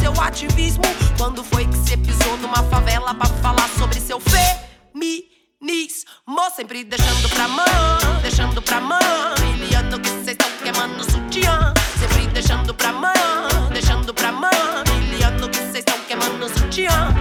[0.02, 0.82] seu ativismo?
[1.16, 6.10] Quando foi que você pisou numa favela para falar sobre seu feminismo?
[6.56, 9.00] Sempre deixando pra mãe, deixando pra mãe,
[9.58, 11.72] liando que cês tão queimando o sutiã.
[11.98, 13.14] Sempre deixando pra mãe,
[13.72, 14.50] deixando pra mãe,
[15.10, 17.14] liando que cês tão queimando o sutiã.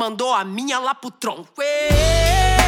[0.00, 1.60] mandou a minha lá pro tronco.
[1.60, 2.59] Êêê!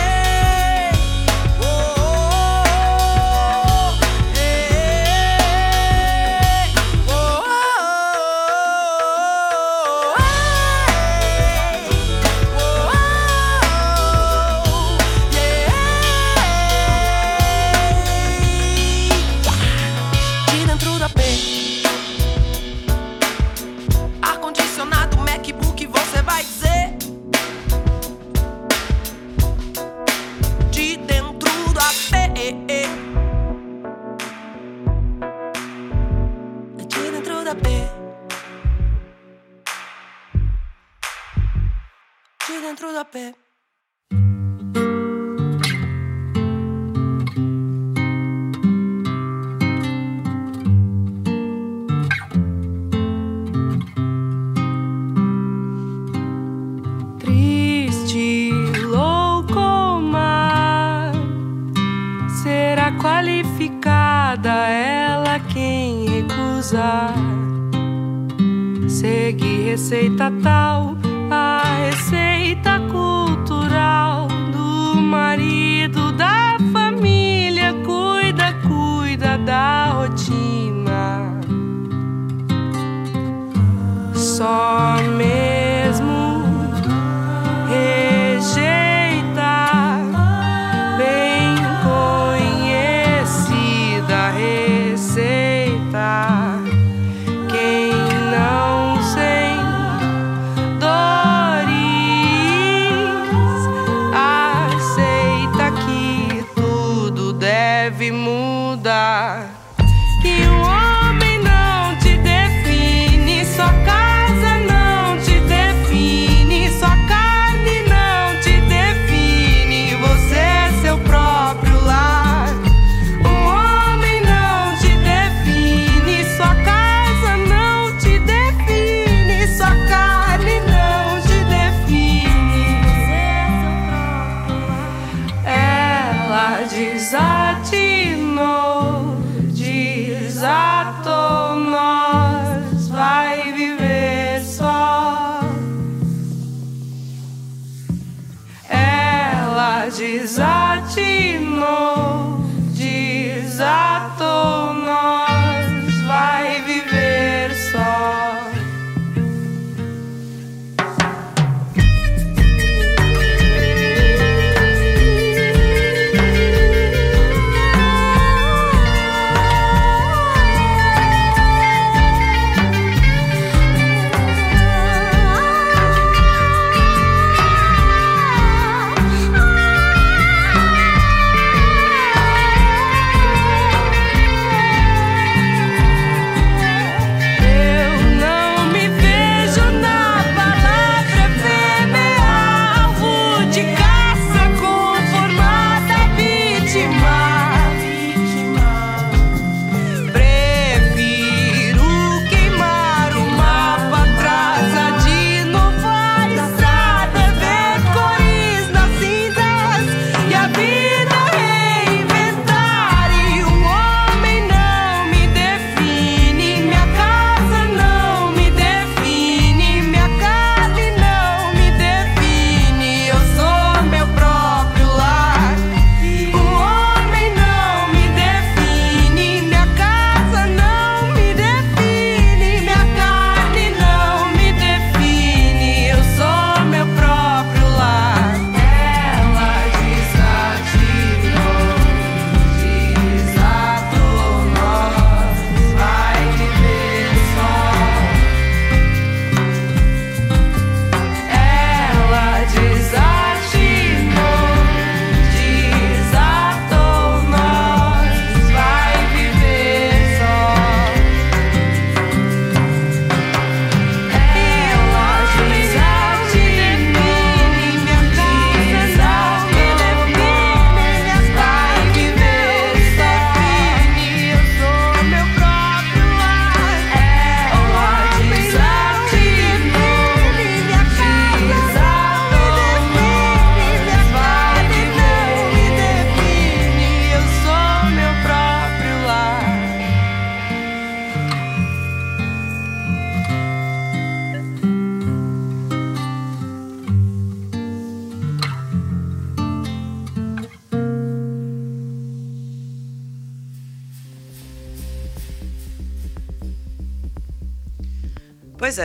[150.19, 150.52] desire.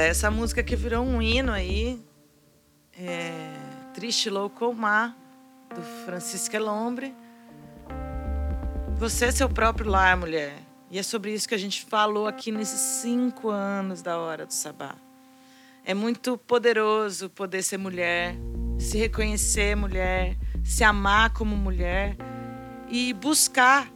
[0.08, 2.02] Essa música que virou um hino aí,
[2.98, 3.54] é
[3.94, 5.14] Triste Louco Mar,
[5.76, 7.14] do Francisco Elombre.
[8.98, 10.54] Você é seu próprio lar, mulher.
[10.90, 14.54] E é sobre isso que a gente falou aqui nesses cinco anos da Hora do
[14.54, 14.96] Sabá.
[15.84, 18.34] É muito poderoso poder ser mulher,
[18.80, 22.16] se reconhecer mulher, se amar como mulher
[22.88, 23.92] e buscar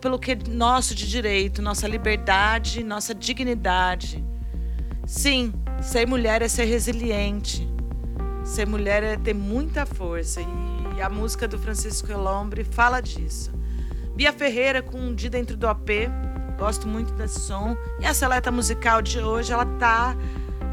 [0.00, 4.33] pelo que é nosso de direito, nossa liberdade, nossa dignidade.
[5.06, 5.52] Sim,
[5.82, 7.68] ser mulher é ser resiliente.
[8.42, 10.40] Ser mulher é ter muita força.
[10.96, 13.52] E a música do Francisco Elombre fala disso.
[14.14, 16.08] Bia Ferreira com um dia dentro do AP.
[16.58, 17.76] Gosto muito desse som.
[18.00, 20.16] E a seleta musical de hoje, ela tá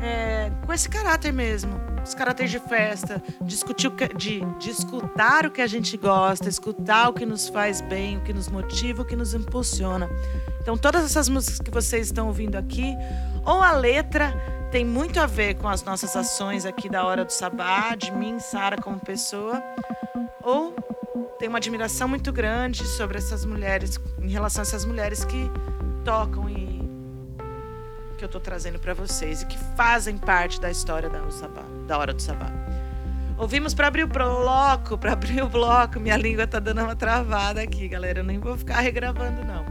[0.01, 1.79] é, com esse caráter mesmo.
[2.03, 6.49] Esse caráter de festa, discutir o que, de, de escutar o que a gente gosta,
[6.49, 10.09] escutar o que nos faz bem, o que nos motiva, o que nos impulsiona.
[10.59, 12.95] Então, todas essas músicas que vocês estão ouvindo aqui,
[13.45, 14.33] ou a letra
[14.71, 18.39] tem muito a ver com as nossas ações aqui da Hora do Sabá, de mim,
[18.39, 19.61] Sara, como pessoa,
[20.41, 20.73] ou
[21.37, 25.51] tem uma admiração muito grande sobre essas mulheres, em relação a essas mulheres que
[26.03, 26.60] tocam e
[28.21, 31.97] que eu tô trazendo para vocês e que fazem parte da história da, Sabá, da
[31.97, 32.51] Hora do Sabá.
[33.35, 37.63] Ouvimos para abrir o bloco, para abrir o bloco, minha língua tá dando uma travada
[37.63, 39.65] aqui, galera, eu nem vou ficar regravando não.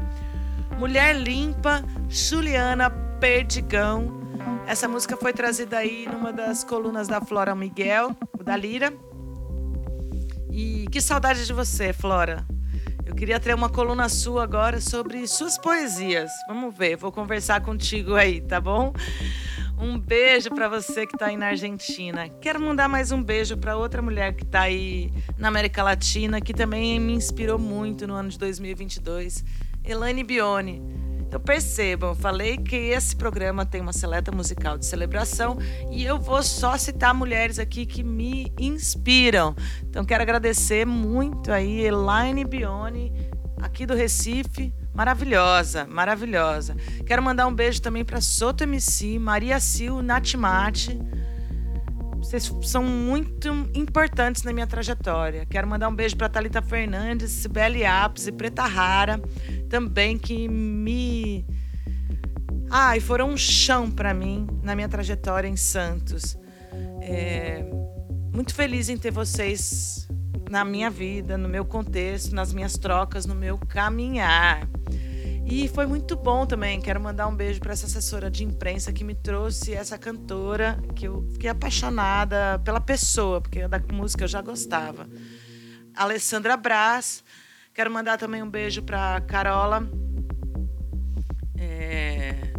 [0.80, 2.90] Mulher Limpa, Juliana
[3.20, 4.20] Perdigão.
[4.66, 8.92] Essa música foi trazida aí numa das colunas da Flora Miguel, da Lira.
[10.50, 12.44] E que saudade de você, Flora.
[13.10, 16.30] Eu queria ter uma coluna sua agora sobre suas poesias.
[16.46, 18.92] Vamos ver, vou conversar contigo aí, tá bom?
[19.76, 22.28] Um beijo para você que tá aí na Argentina.
[22.40, 26.54] Quero mandar mais um beijo para outra mulher que tá aí na América Latina, que
[26.54, 29.44] também me inspirou muito no ano de 2022,
[29.84, 31.09] Elaine Bione.
[31.30, 35.56] Então percebam, falei que esse programa tem uma seleta musical de celebração
[35.88, 39.54] e eu vou só citar mulheres aqui que me inspiram.
[39.84, 43.12] Então quero agradecer muito aí Elaine Bione,
[43.62, 46.74] aqui do Recife, maravilhosa, maravilhosa.
[47.06, 50.98] Quero mandar um beijo também para Soto MC, Maria Sil, Natimate.
[52.22, 55.46] Vocês são muito importantes na minha trajetória.
[55.46, 59.20] Quero mandar um beijo para Talita Fernandes, Sibeli Apes e Preta Rara,
[59.68, 61.44] também que me
[62.72, 66.38] Ai, foram um chão para mim na minha trajetória em Santos.
[67.02, 67.64] É,
[68.32, 70.08] muito feliz em ter vocês
[70.48, 74.68] na minha vida, no meu contexto, nas minhas trocas, no meu caminhar.
[75.50, 76.80] E foi muito bom também.
[76.80, 81.08] Quero mandar um beijo para essa assessora de imprensa que me trouxe essa cantora, que
[81.08, 85.08] eu fiquei apaixonada pela pessoa, porque da música eu já gostava.
[85.92, 87.24] Alessandra Brás.
[87.74, 89.90] Quero mandar também um beijo para Carola.
[91.58, 92.52] É...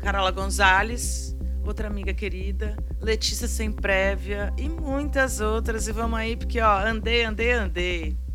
[0.00, 2.76] Carola Gonzalez, outra amiga querida.
[3.00, 5.86] Letícia Sem Prévia e muitas outras.
[5.86, 8.04] E vamos aí, porque, ó, andei, andei, andei.
[8.04, 8.27] Andei,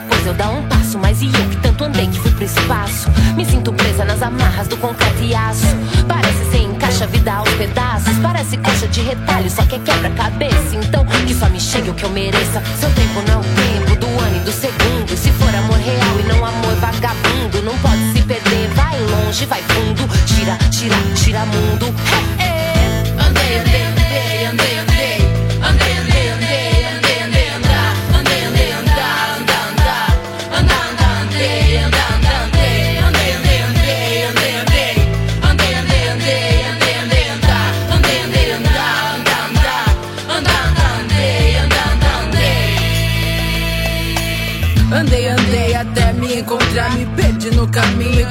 [0.00, 0.98] depois eu dar um passo.
[0.98, 3.08] Mas e eu que tanto andei que fui pro espaço?
[3.36, 5.66] Me sinto presa nas amarras do concreto e aço.
[6.06, 8.16] Parece sem encaixa vida aos pedaços.
[8.22, 10.76] Parece coxa de retalho, só que é quebra-cabeça.
[10.76, 12.62] Então que só me chegue o que eu mereça.
[12.78, 15.16] Seu tempo não é o tempo do ano e do segundo.
[15.16, 18.68] Se for amor real e não amor vagabundo, não pode se perder.
[18.74, 20.08] Vai longe, vai fundo.
[20.26, 21.94] Tira, tira, tira mundo.
[22.38, 22.57] É, é.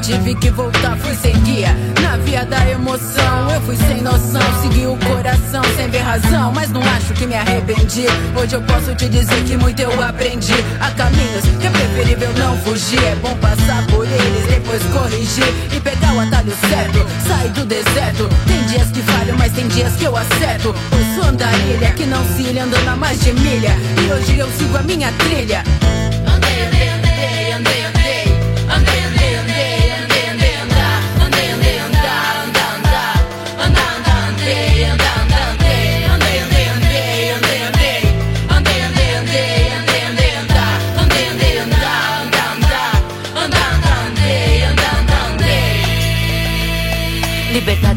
[0.08, 1.76] Tive que voltar, fui sem guia.
[2.02, 6.70] Na via da emoção, eu fui sem noção, segui o coração sem ver razão, mas
[6.70, 8.06] não acho que me arrependi.
[8.34, 10.54] Hoje eu posso te dizer que muito eu aprendi.
[10.80, 15.80] Há caminhos que é preferível não fugir, é bom passar por eles, depois corrigir e
[15.82, 18.30] pegar o atalho certo, sair do deserto.
[18.48, 20.74] Tem dias que falham, mas tem dias que eu acerto.
[20.90, 24.50] Pois sou andarilha que não se ilha andando a mais de milha, e hoje eu
[24.52, 25.66] sigo a minha trilha.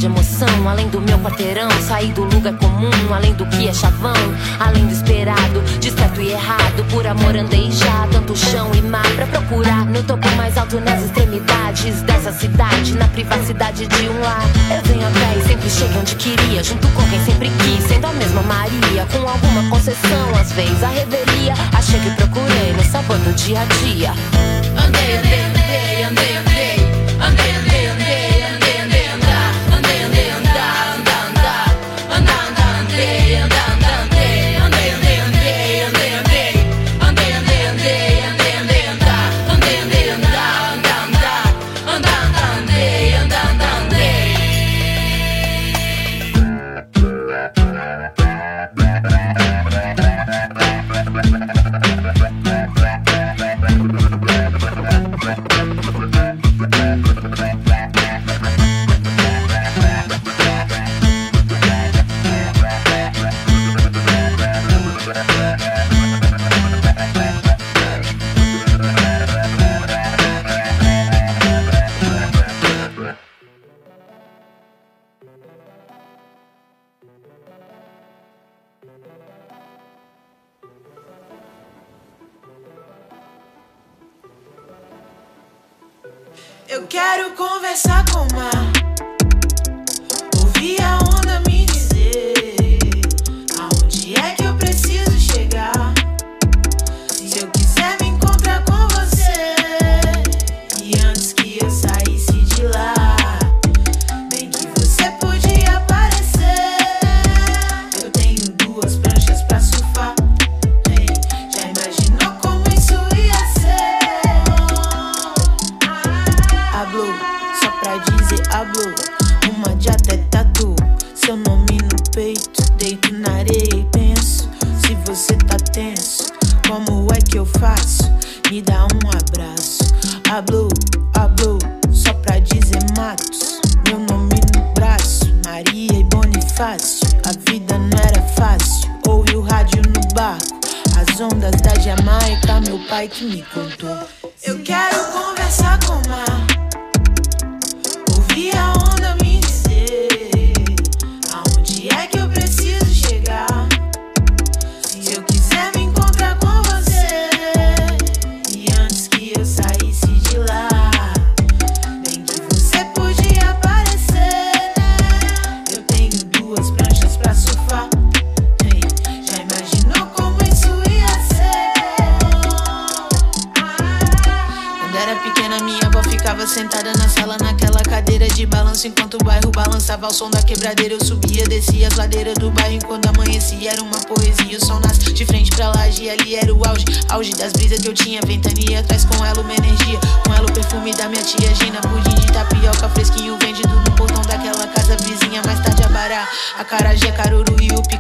[0.00, 1.68] Liberdade, emoção, além do meu quarteirão.
[1.86, 4.14] Sair do lugar comum, além do que é chavão.
[4.58, 6.84] Além do esperado, de certo e errado.
[6.90, 9.84] Por amor andei já, tanto chão e mar pra procurar.
[9.84, 12.94] No topo mais alto, nas extremidades dessa cidade.
[12.94, 14.44] Na privacidade de um lar.
[14.70, 16.62] Eu venho a pé e sempre cheguei onde queria.
[16.62, 19.06] Junto com quem sempre quis, sendo a mesma Maria.
[19.12, 21.54] Com alguma concessão, às vezes a revelia.
[21.76, 24.12] Achei que procurei no sabor do dia a dia.
[24.82, 26.36] Andei, andei, andei, andei.
[26.38, 26.49] Andei,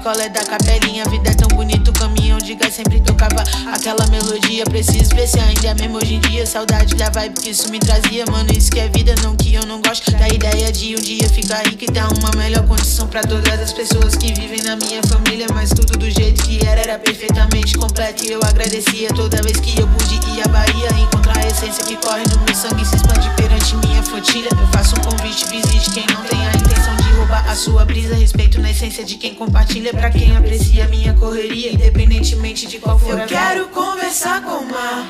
[0.00, 1.04] picolé da capelinha.
[1.10, 4.64] Vida é tão bonita, o caminhão de gás sempre tocava aquela melodia.
[4.64, 6.46] Preciso ver se ainda é mesmo hoje em dia.
[6.46, 8.50] Saudade da vibe que isso me trazia, mano.
[8.50, 11.66] Isso que é vida, não que eu não gosto da ideia de um dia ficar
[11.66, 15.46] rico e dar uma melhor condição pra todas as pessoas que vivem na minha família.
[15.52, 18.24] Mas tudo do jeito que era, era perfeitamente completo.
[18.24, 20.88] E eu agradecia toda vez que eu pude ir à Bahia.
[20.98, 24.48] Encontrar a essência que corre no meu sangue e se expande perante minha flotilha.
[24.50, 26.99] Eu faço um convite, visite quem não tem a intenção
[27.30, 28.14] de roubar a sua brisa.
[28.14, 33.10] Respeito na essência de quem compartilha, pra quem aprecia minha correria, independentemente de qual for
[33.10, 35.06] eu a quero conversar com o mar.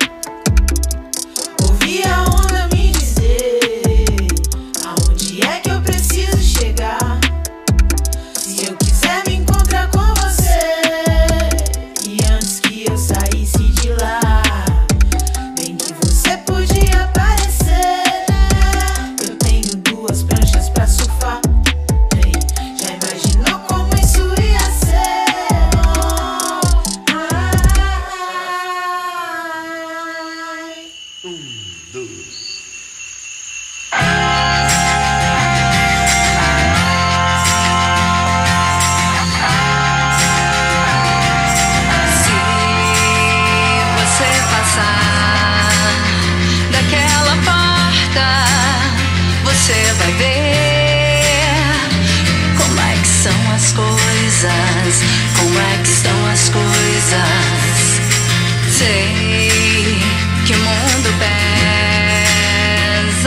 [1.62, 3.88] Ouvir a onda me dizer
[4.84, 7.29] aonde é que eu preciso chegar.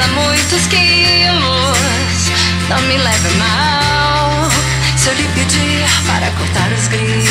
[0.07, 2.31] Muitos quilos,
[2.69, 4.49] não me leve mal.
[4.97, 7.23] Se eu lhe pedir para cortar os grilos,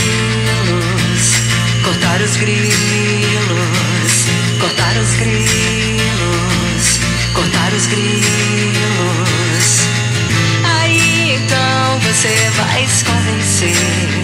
[1.84, 2.66] cortar os grilos,
[4.60, 7.00] cortar os grilos,
[7.34, 8.12] cortar os grilos.
[10.64, 14.22] Aí então você vai se convencer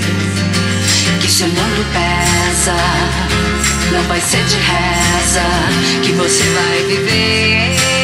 [1.21, 2.77] que se mundo pesa,
[3.93, 5.43] não vai ser de reza
[6.03, 7.98] que você vai viver.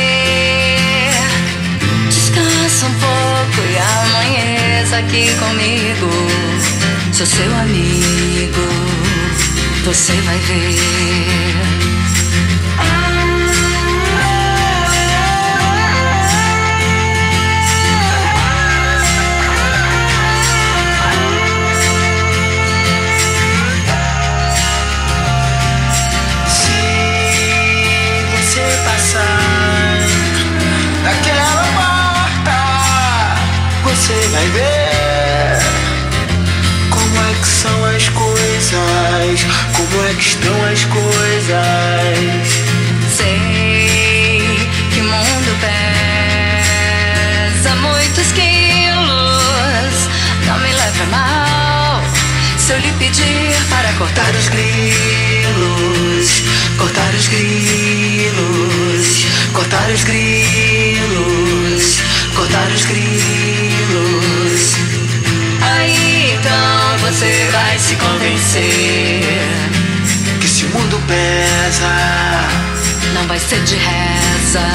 [2.85, 6.11] Um pouco e amanheça aqui comigo.
[7.13, 8.61] Sou seu amigo,
[9.85, 11.94] você vai ver.
[34.35, 35.59] Vai ver
[36.91, 39.47] como é que são as coisas,
[39.77, 42.49] como é que estão as coisas.
[43.17, 45.57] Sei que o mundo
[47.61, 50.09] pesa muitos quilos.
[50.47, 52.03] Não me leve mal
[52.59, 56.43] se eu lhe pedir para cortar os grilos,
[56.77, 62.01] cortar os grilos, cortar os grilos,
[62.35, 63.54] cortar os grilos.
[67.15, 69.23] Você vai se convencer
[70.41, 71.89] que se o mundo pesa,
[73.15, 74.67] não vai ser de reza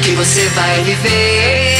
[0.00, 1.76] que você vai viver.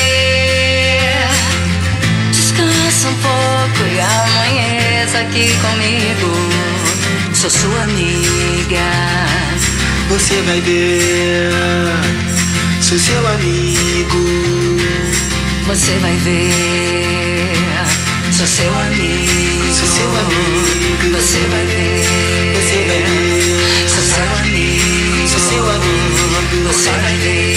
[2.30, 6.30] Descansa um pouco e amanheça aqui comigo.
[7.32, 8.90] Sou sua amiga.
[10.10, 11.52] você vai ver.
[12.82, 14.76] Sou seu amigo.
[15.68, 17.52] Você vai ver.
[18.30, 19.51] Sou seu amigo.
[19.72, 22.04] Seu amor, Você vai ver.
[22.54, 23.32] Você vai ver.
[25.28, 27.51] Sou seu amor, você vai ver.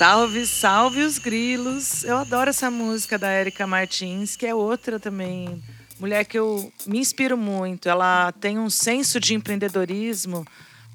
[0.00, 2.04] Salve, salve os grilos.
[2.04, 5.62] Eu adoro essa música da Érica Martins, que é outra também.
[5.98, 7.86] Mulher que eu me inspiro muito.
[7.86, 10.46] Ela tem um senso de empreendedorismo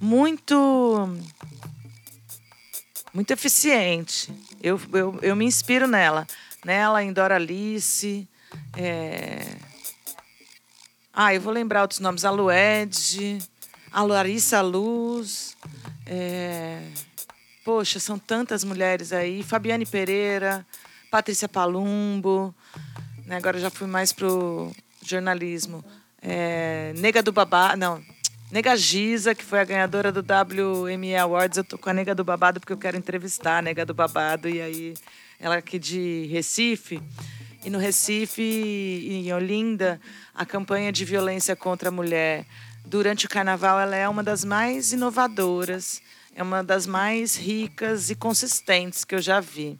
[0.01, 1.07] muito
[3.13, 4.33] muito eficiente.
[4.59, 6.25] Eu, eu, eu me inspiro nela.
[6.65, 8.27] Nela, em Doralice.
[8.75, 9.45] É...
[11.13, 12.25] Ah, eu vou lembrar outros nomes.
[12.25, 13.37] A Lued,
[13.91, 15.55] a Larissa Luz.
[16.07, 16.81] É...
[17.65, 19.41] Poxa, são tantas mulheres aí.
[19.41, 20.63] Fabiane Pereira,
[21.09, 22.53] Patrícia Palumbo.
[23.25, 23.37] Né?
[23.37, 24.71] Agora já fui mais pro
[25.01, 25.83] jornalismo.
[26.21, 28.03] É, Nega do Babá, não.
[28.51, 31.57] Nega Giza, que foi a ganhadora do WME Awards.
[31.57, 34.47] Eu tô com a Nega do Babado porque eu quero entrevistar a Nega do Babado.
[34.47, 34.93] E aí,
[35.39, 37.01] ela aqui de Recife.
[37.63, 39.99] E no Recife, em Olinda,
[40.35, 42.45] a campanha de violência contra a mulher
[42.85, 46.01] durante o carnaval ela é uma das mais inovadoras,
[46.35, 49.79] é uma das mais ricas e consistentes que eu já vi.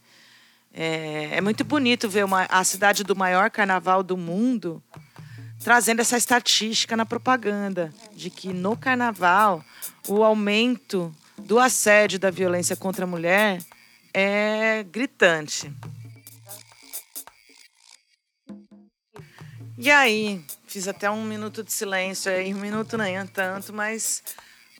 [0.73, 4.82] É, é muito bonito ver uma, a cidade do maior carnaval do mundo
[5.61, 9.64] trazendo essa estatística na propaganda de que no carnaval
[10.07, 13.61] o aumento do assédio da violência contra a mulher
[14.14, 15.72] é gritante.
[19.77, 24.23] E aí, fiz até um minuto de silêncio aí, um minuto nem é tanto, mas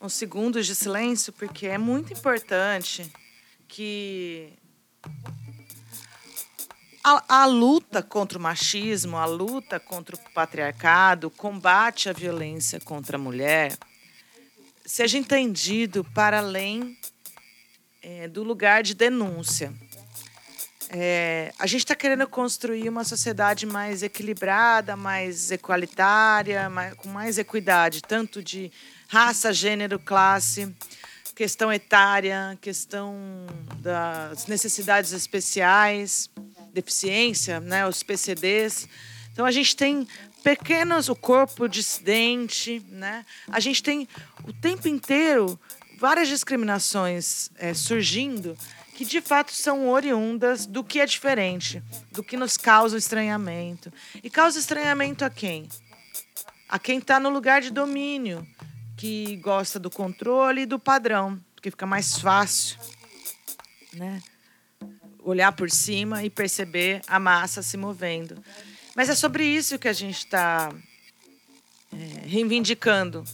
[0.06, 3.10] uns segundos de silêncio, porque é muito importante
[3.66, 4.52] que
[7.02, 12.80] a, a, luta contra o machismo, a luta contra o patriarcado, o combate à violência
[12.80, 13.76] contra a mulher,
[14.84, 16.96] seja entendido para além
[18.00, 19.74] é, do lugar de denúncia.
[20.88, 27.38] É, a gente está querendo construir uma sociedade mais equilibrada, mais equalitária, mais, com mais
[27.38, 28.70] equidade, tanto de
[29.08, 30.74] raça, gênero, classe,
[31.34, 33.14] questão etária, questão
[33.78, 36.30] das necessidades especiais,
[36.72, 38.88] deficiência, né, os PCDs.
[39.32, 40.06] Então a gente tem
[40.42, 43.26] pequenos, o corpo dissidente, né?
[43.48, 44.08] A gente tem
[44.44, 45.58] o tempo inteiro
[45.98, 48.56] várias discriminações é, surgindo
[48.94, 53.92] que de fato são oriundas do que é diferente, do que nos causa estranhamento.
[54.22, 55.68] E causa estranhamento a quem?
[56.68, 58.46] A quem está no lugar de domínio,
[58.96, 62.78] que gosta do controle e do padrão, porque fica mais fácil,
[63.92, 64.22] né?
[65.22, 68.42] Olhar por cima e perceber a massa se movendo.
[68.94, 70.72] Mas é sobre isso que a gente está
[71.92, 73.24] é, reivindicando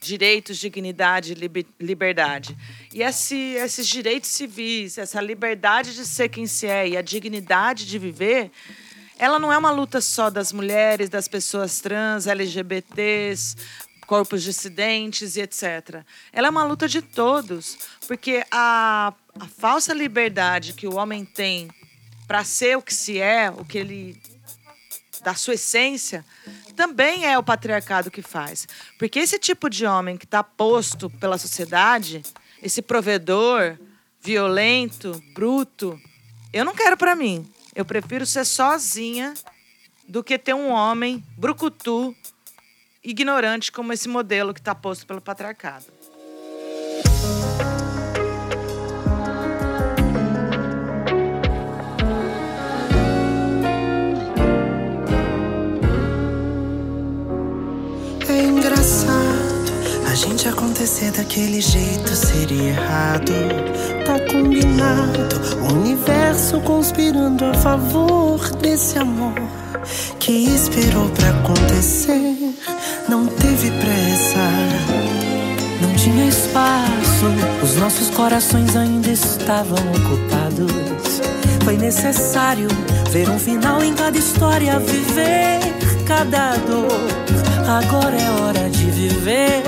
[0.00, 1.34] direitos, dignidade
[1.80, 2.56] liberdade.
[2.92, 7.86] E esse, esses direitos civis, essa liberdade de ser quem se é e a dignidade
[7.86, 8.50] de viver,
[9.18, 13.56] ela não é uma luta só das mulheres, das pessoas trans, LGBTs,
[14.06, 16.04] corpos dissidentes e etc.
[16.32, 17.76] Ela é uma luta de todos,
[18.06, 21.68] porque a, a falsa liberdade que o homem tem
[22.26, 24.20] para ser o que se é, o que ele
[25.22, 26.24] da sua essência,
[26.76, 28.68] também é o patriarcado que faz.
[28.96, 32.22] Porque esse tipo de homem que está posto pela sociedade,
[32.62, 33.76] esse provedor
[34.20, 36.00] violento, bruto,
[36.52, 37.44] eu não quero para mim.
[37.74, 39.34] Eu prefiro ser sozinha
[40.06, 42.14] do que ter um homem brucutu,
[43.06, 45.86] ignorante como esse modelo que está posto pelo patriarcado.
[58.28, 59.72] É engraçado
[60.10, 63.32] a gente acontecer daquele jeito seria errado.
[64.04, 65.20] Tá combinado,
[65.62, 69.34] o universo conspirando a favor desse amor
[70.18, 72.45] que esperou pra acontecer.
[73.08, 74.38] Não teve pressa,
[75.80, 77.26] Não tinha espaço,
[77.62, 81.20] os nossos corações ainda estavam ocupados.
[81.64, 82.68] Foi necessário
[83.10, 85.60] ver um final em cada história, viver
[86.04, 87.00] cada dor.
[87.68, 89.62] Agora é hora de viver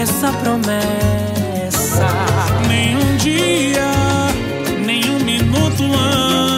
[0.00, 2.06] essa promessa.
[2.68, 3.90] Nem um dia,
[4.84, 6.49] nem um minuto antes,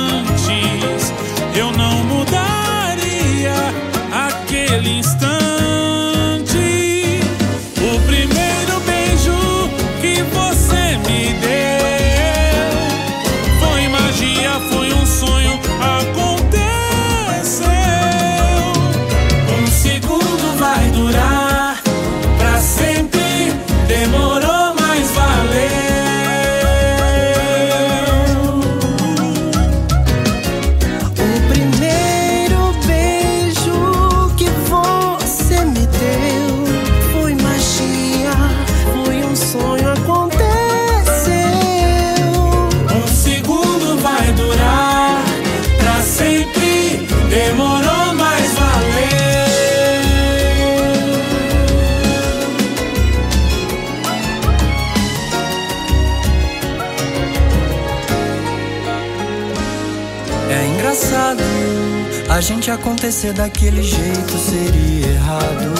[62.62, 65.74] gente acontecer daquele jeito seria errado.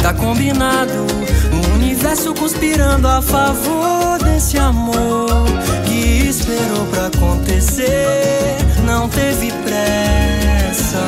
[0.00, 1.04] Tá combinado,
[1.52, 5.44] o universo conspirando a favor desse amor
[5.86, 8.58] que esperou pra acontecer.
[8.86, 11.02] Não teve pressa,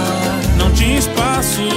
[0.59, 1.69] não tinha espaço.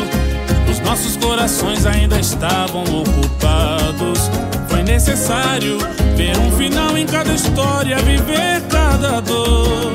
[0.68, 4.32] Os nossos corações ainda estavam ocupados.
[4.68, 5.78] Foi necessário
[6.16, 9.94] ver um final em cada história, viver cada dor.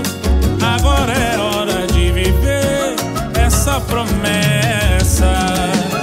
[0.63, 2.60] Agora é hora de viver
[3.71, 6.00] nossa promessa.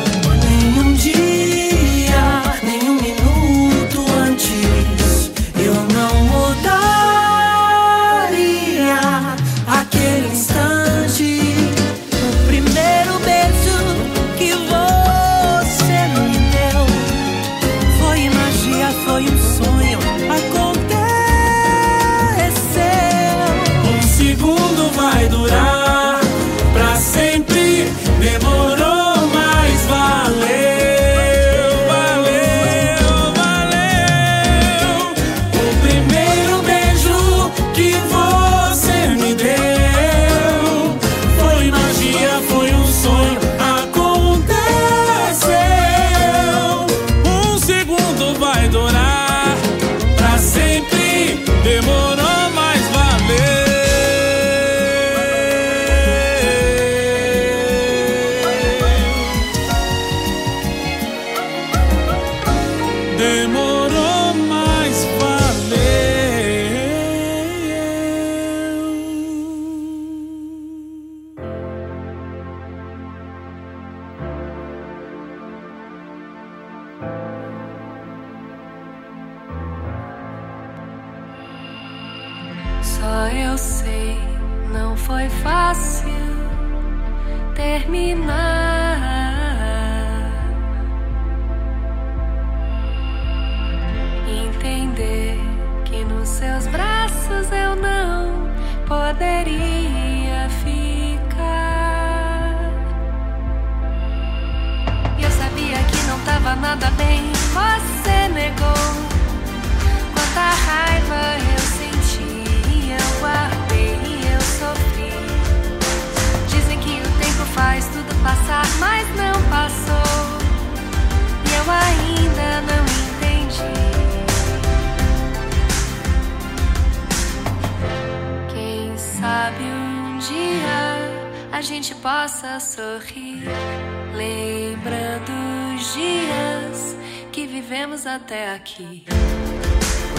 [138.67, 139.03] aqui.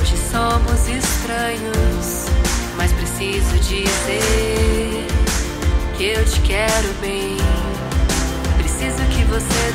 [0.00, 2.26] Hoje somos estranhos,
[2.76, 5.06] mas preciso dizer
[5.96, 7.36] que eu te quero bem.
[8.56, 9.72] Preciso que você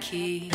[0.00, 0.53] key.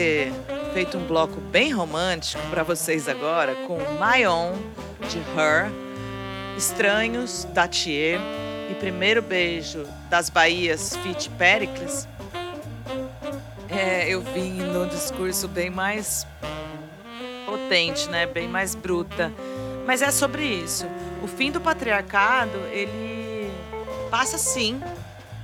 [0.00, 0.32] Ter
[0.72, 4.54] feito um bloco bem romântico para vocês agora, com My Own,
[5.10, 5.70] de Her,
[6.56, 8.18] Estranhos, da Thier
[8.70, 12.08] e Primeiro Beijo das Bahias, Fit Pericles,
[13.68, 16.26] é, eu vim num discurso bem mais
[17.44, 18.24] potente, né?
[18.24, 19.30] Bem mais bruta.
[19.86, 20.86] Mas é sobre isso.
[21.22, 23.52] O fim do patriarcado, ele
[24.10, 24.80] passa sim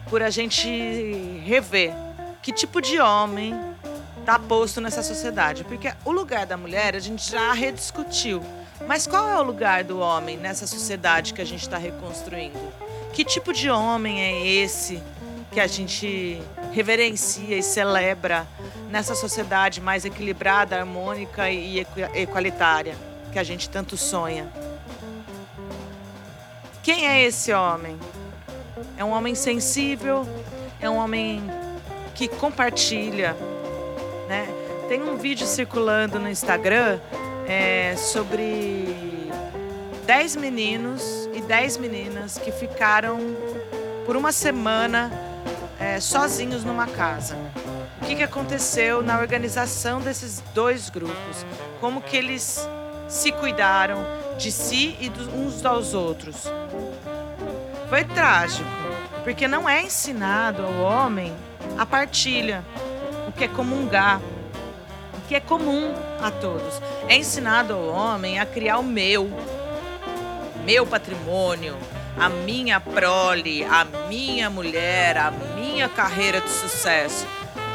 [0.09, 0.67] por a gente
[1.45, 1.93] rever
[2.43, 3.76] que tipo de homem
[4.27, 5.63] está posto nessa sociedade.
[5.63, 8.43] Porque o lugar da mulher a gente já rediscutiu.
[8.87, 12.59] Mas qual é o lugar do homem nessa sociedade que a gente está reconstruindo?
[13.13, 15.01] Que tipo de homem é esse
[15.53, 16.43] que a gente
[16.73, 18.47] reverencia e celebra
[18.91, 22.97] nessa sociedade mais equilibrada, harmônica e equalitária
[23.33, 24.49] que a gente tanto sonha?
[26.83, 27.97] Quem é esse homem?
[28.97, 30.29] É um homem sensível?
[30.81, 31.43] É um homem
[32.15, 33.37] que compartilha,
[34.29, 34.47] né?
[34.89, 36.99] Tem um vídeo circulando no Instagram
[37.47, 39.31] é, sobre
[40.07, 43.19] 10 meninos e 10 meninas que ficaram
[44.05, 45.11] por uma semana
[45.81, 47.37] é, sozinhos numa casa.
[48.01, 51.45] O que, que aconteceu na organização desses dois grupos?
[51.81, 52.69] Como que eles
[53.09, 53.99] se cuidaram
[54.39, 56.45] de si e dos, uns aos outros?
[57.89, 58.69] Foi trágico,
[59.25, 61.33] porque não é ensinado ao homem
[61.77, 62.65] a partilha,
[63.37, 64.21] que é comungar,
[65.29, 66.81] que é comum a todos.
[67.09, 69.31] É ensinado ao homem a criar o meu,
[70.65, 71.77] meu patrimônio,
[72.19, 77.27] a minha prole, a minha mulher, a minha carreira de sucesso.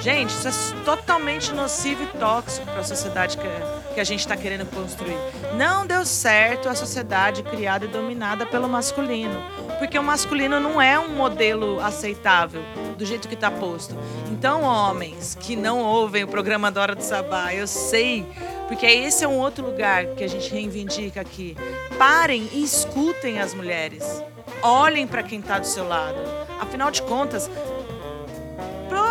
[0.02, 4.36] Gente, isso é totalmente nocivo e tóxico para a sociedade que, que a gente está
[4.36, 5.15] querendo construir.
[5.56, 9.40] Não deu certo a sociedade criada e dominada pelo masculino,
[9.78, 12.64] porque o masculino não é um modelo aceitável
[12.98, 13.95] do jeito que está posto.
[14.32, 18.26] Então, homens que não ouvem o programa da Hora do Sabá, eu sei,
[18.68, 21.56] porque esse é um outro lugar que a gente reivindica aqui.
[21.99, 24.23] Parem e escutem as mulheres.
[24.64, 26.18] Olhem para quem está do seu lado.
[26.60, 27.49] Afinal de contas,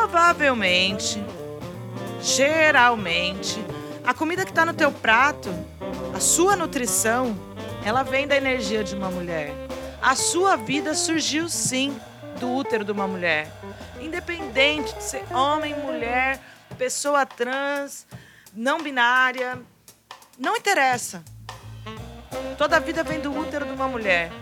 [0.00, 1.22] provavelmente,
[2.22, 3.62] geralmente,
[4.02, 5.50] a comida que está no teu prato,
[6.16, 7.38] a sua nutrição,
[7.84, 9.52] ela vem da energia de uma mulher.
[10.00, 11.94] A sua vida surgiu sim
[12.38, 13.52] do útero de uma mulher.
[14.00, 16.40] Independente de ser homem, mulher,
[16.78, 18.06] pessoa trans,
[18.54, 19.60] não binária,
[20.38, 21.22] não interessa.
[22.56, 24.32] Toda a vida vem do útero de uma mulher.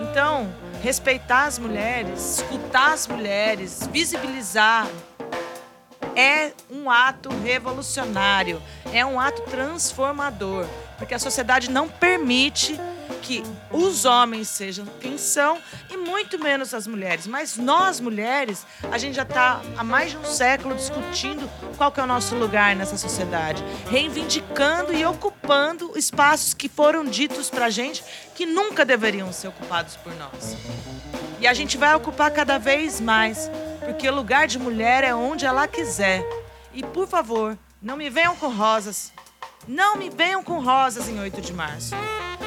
[0.00, 0.48] Então,
[0.80, 4.86] respeitar as mulheres, escutar as mulheres, visibilizar
[6.18, 8.60] é um ato revolucionário,
[8.92, 10.66] é um ato transformador,
[10.98, 12.76] porque a sociedade não permite
[13.22, 15.58] que os homens sejam quem são
[15.88, 17.26] e muito menos as mulheres.
[17.28, 22.00] Mas nós mulheres, a gente já está há mais de um século discutindo qual que
[22.00, 28.02] é o nosso lugar nessa sociedade, reivindicando e ocupando espaços que foram ditos para gente
[28.34, 30.56] que nunca deveriam ser ocupados por nós.
[31.38, 33.48] E a gente vai ocupar cada vez mais,
[33.88, 36.22] porque lugar de mulher é onde ela quiser.
[36.74, 39.10] E por favor, não me venham com rosas.
[39.66, 41.94] Não me venham com rosas em 8 de março.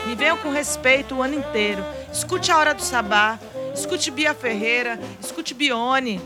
[0.05, 1.83] Me venham com respeito o ano inteiro.
[2.13, 3.39] Escute a Hora do Sabá,
[3.73, 6.21] escute Bia Ferreira, escute Bione,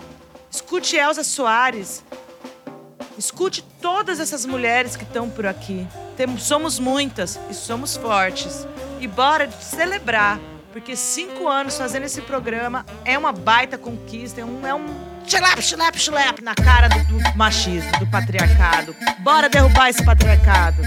[0.52, 2.04] escute Elza Soares.
[3.18, 5.88] Escute todas essas mulheres que estão por aqui.
[6.18, 8.68] Temos, somos muitas e somos fortes.
[9.00, 10.42] E bora celebrar,
[10.76, 14.86] porque cinco anos fazendo esse programa é uma baita conquista, é um, é um
[15.26, 18.94] chilap na cara do, do machismo, do patriarcado.
[19.20, 20.82] Bora derrubar esse patriarcado.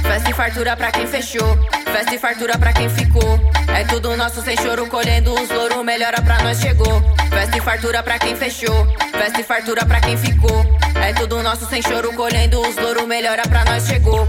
[0.00, 3.38] Festa e fartura pra quem fechou, festa e fartura pra quem ficou.
[3.76, 7.02] É tudo nosso sem choro, colhendo os louros, melhora pra nós chegou.
[7.28, 10.64] Festa e fartura pra quem fechou, festa e fartura pra quem ficou.
[10.94, 14.26] É tudo nosso sem choro, colhendo os louros, melhora pra nós chegou.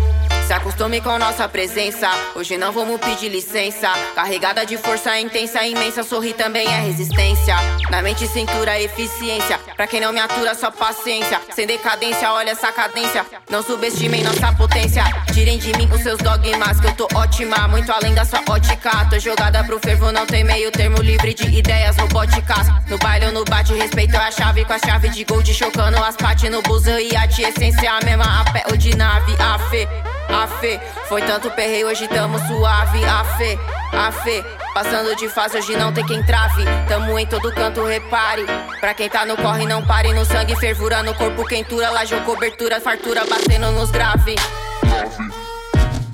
[0.50, 2.10] Se acostume com nossa presença.
[2.36, 3.88] Hoje não vamos pedir licença.
[4.16, 6.02] Carregada de força intensa, imensa.
[6.02, 7.56] Sorrir também é resistência.
[7.92, 9.60] Na mente, cintura, eficiência.
[9.76, 11.40] Pra quem não me atura, só paciência.
[11.54, 13.24] Sem decadência, olha essa cadência.
[13.48, 15.04] Não subestimem nossa potência.
[15.32, 17.68] Tirem de mim os seus dogmas, que eu tô ótima.
[17.68, 18.90] Muito além da sua ótica.
[19.08, 22.68] Tô jogada pro fervo, não tem meio termo livre de ideias robóticas.
[22.88, 25.54] No baile ou no bate, respeito a chave com a chave de gold.
[25.54, 29.36] Chocando as pates no busão e a essência a mesma a pé ou de nave.
[29.38, 30.09] A fé.
[30.30, 33.04] A fé, foi tanto perreio, hoje tamo suave.
[33.04, 33.58] A fé,
[33.92, 34.44] a fé,
[34.74, 36.64] passando de fase, hoje não tem quem trave.
[36.88, 38.46] Tamo em todo canto, repare.
[38.80, 40.14] Pra quem tá no corre, não pare.
[40.14, 41.90] No sangue, fervura, no corpo, quentura.
[41.90, 44.36] Laje cobertura, fartura, batendo nos grave.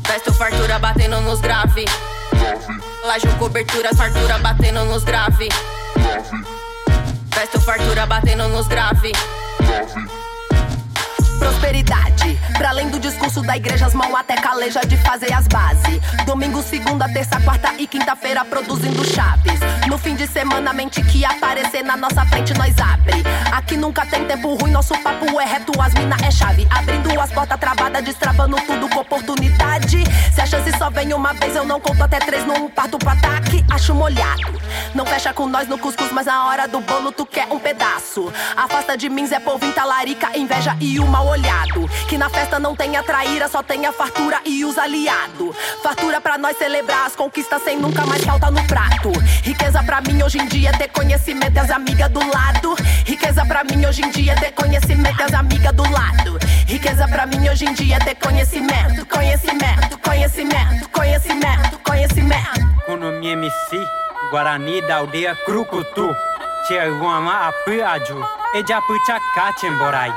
[0.08, 1.86] Vesto fartura, batendo nos grave.
[3.04, 5.50] Laje cobertura, fartura, batendo nos grave.
[7.36, 9.12] Vesto fartura, batendo nos grave.
[11.40, 16.00] Prosperidade, pra além do discurso da igreja, as mãos até caleja de fazer as bases.
[16.26, 19.60] Domingo, segunda, terça, quarta e quinta-feira produzindo chaves.
[19.88, 23.24] No fim de semana, mente que aparecer na nossa frente, nós abre.
[23.52, 26.68] Aqui nunca tem tempo ruim, nosso papo é reto, as mina é chave.
[26.70, 30.04] Abrindo as portas travadas, destravando tudo com oportunidade.
[30.34, 33.10] Se a chance só vem uma vez, eu não conto até três, não parto pro
[33.10, 34.60] ataque, acho molhado.
[34.94, 38.32] Não fecha com nós no cuscuz, mas na hora do bolo tu quer um pedaço.
[38.56, 41.88] Afasta de mim, Zé Povinho, talarica, inveja e o mal olhado.
[42.08, 45.56] Que na festa não tenha traíra, só tenha fartura e os aliados.
[45.82, 49.12] Fartura pra nós celebrar as conquistas sem nunca mais falta no prato.
[49.44, 52.76] Riqueza pra mim hoje em dia é ter conhecimento e as amigas do lado.
[53.06, 56.38] Riqueza pra mim hoje em dia é ter conhecimento e as amigas do lado.
[56.68, 62.66] Riqueza pra mim hoje em dia é ter conhecimento, conhecimento, conhecimento, conhecimento, conhecimento.
[62.86, 63.88] Kunomi MC,
[64.32, 66.16] Guarani da aldeia Crucutu.
[66.68, 68.26] Tiaguama Apiaju,
[68.56, 70.12] Ejapucha Kachemborai.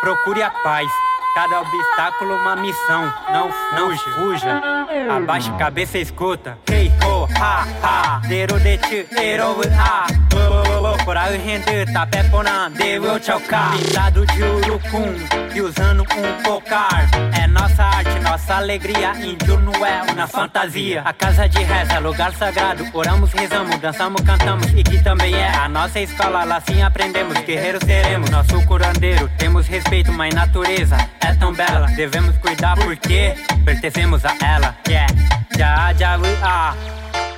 [0.00, 0.88] Procure a paz.
[1.34, 3.12] Cada obstáculo uma missão.
[3.30, 4.60] Não, não fuja.
[5.14, 6.58] Abaixe a cabeça e escuta.
[6.70, 8.22] Hey ho, ha, ha.
[8.26, 10.06] Dero de ti, ero a.
[11.04, 13.72] Coral render, tapé porã, devo chocar.
[13.72, 15.14] Pintado de urucum
[15.54, 17.08] e usando um cocar.
[17.40, 19.12] É nossa arte, nossa alegria.
[19.16, 21.02] Índio não é uma fantasia.
[21.04, 22.84] A casa de reza, lugar sagrado.
[22.92, 24.66] Oramos, rezamos, dançamos, cantamos.
[24.72, 26.44] E que também é a nossa escola.
[26.44, 28.30] Lá sim aprendemos, guerreiros seremos.
[28.30, 31.86] Nosso curandeiro, temos respeito, mas natureza é tão bela.
[31.88, 33.34] Devemos cuidar porque
[33.64, 34.76] pertencemos a ela.
[34.86, 35.12] Yeah,
[35.56, 36.74] já, já, ah.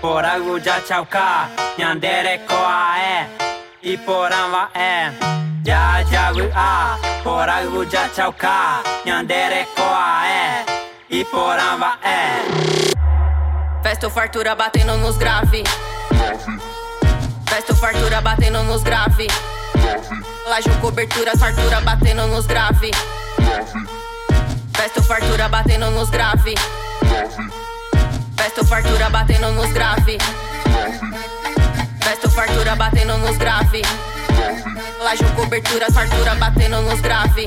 [0.01, 1.49] Por algo já tchauká,
[1.79, 3.62] Nyandere koa é.
[3.83, 5.11] Iporama é
[5.67, 10.65] Já jagu a Poragu já chauka Yandere koa é
[11.11, 11.25] é
[13.83, 15.65] Festo fartura batendo nos grave.
[17.49, 19.27] Festo fartura batendo nos grave.
[20.49, 22.93] Lajo cobertura, fartura batendo nos grave.
[24.77, 26.55] Festo fartura batendo nos grave.
[28.37, 30.19] Festo fartura batendo nos grave.
[32.05, 33.83] Festo fartura batendo nos grave.
[35.03, 37.45] Lajo cobertura, fartura batendo nos grave.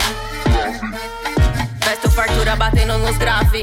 [1.82, 3.62] Festo fartura batendo nos grave.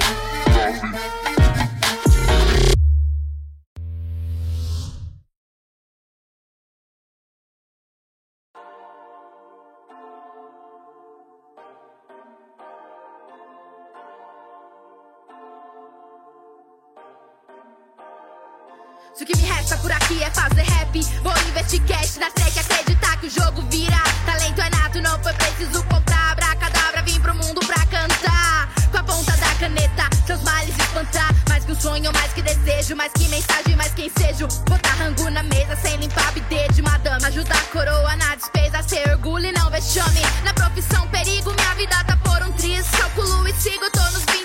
[19.15, 22.59] Se o que me resta por aqui é fazer rap, vou investir cash na track,
[22.59, 24.03] acreditar que o jogo vira.
[24.25, 26.33] Talento é nato, não foi preciso comprar.
[26.33, 28.71] Abracadabra, vim pro mundo pra cantar.
[28.91, 31.29] Com a ponta da caneta, seus males espantar.
[31.47, 34.47] Mais que um sonho, mais que desejo, mais que mensagem, mais quem seja.
[34.47, 37.23] Botar rango na mesa sem limpar bidê de madame.
[37.27, 40.23] Ajudar a coroa na despesa, ser orgulho e não vexame.
[40.43, 42.89] Na profissão, perigo, minha vida tá por um triz.
[42.89, 44.42] Calculo e sigo, tô nos 25, não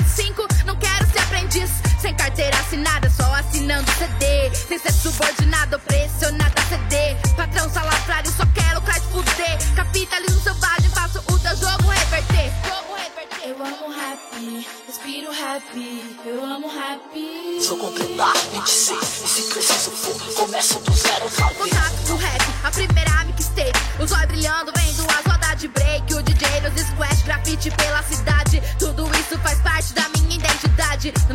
[1.47, 1.71] aprendiz.
[1.99, 4.53] Sem carteira assinada, só assinando CD.
[4.53, 7.17] Sem ser subordinado, pressionado a ceder.
[7.35, 9.75] Patrão salafrário, só quero cai fuder.
[9.75, 12.51] Capitalismo selvagem, faço o teu jogo reverter.
[12.65, 13.49] Jogo reverter.
[13.49, 17.61] Eu amo rap, respiro rap, eu amo rap.
[17.61, 21.76] Se eu completar 26, e se preciso for, começo do zero, salve.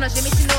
[0.03, 0.52] personas de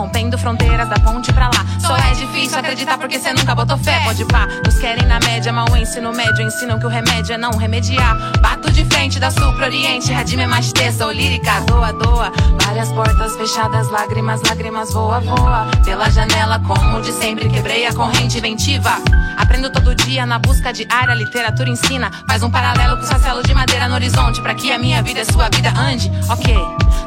[0.00, 1.66] rompendo fronteiras da ponte pra lá.
[1.78, 4.00] Só é difícil acreditar porque cê nunca botou fé.
[4.04, 7.38] Pode pá, nos querem na média, mas o ensino médio ensinam que o remédio é
[7.38, 8.16] não remediar.
[8.40, 12.32] Bato de frente da sul pro oriente, radime é mais terça ou lírica, doa, doa.
[12.64, 15.66] Várias portas fechadas, lágrimas, lágrimas, voa, voa.
[15.84, 18.96] Pela janela, como de sempre, quebrei a corrente inventiva.
[19.36, 22.10] Aprendo todo dia na busca diária, literatura ensina.
[22.26, 25.20] Faz um paralelo com o castelo de madeira no horizonte, pra que a minha vida
[25.20, 26.10] e sua vida ande.
[26.30, 26.54] Ok,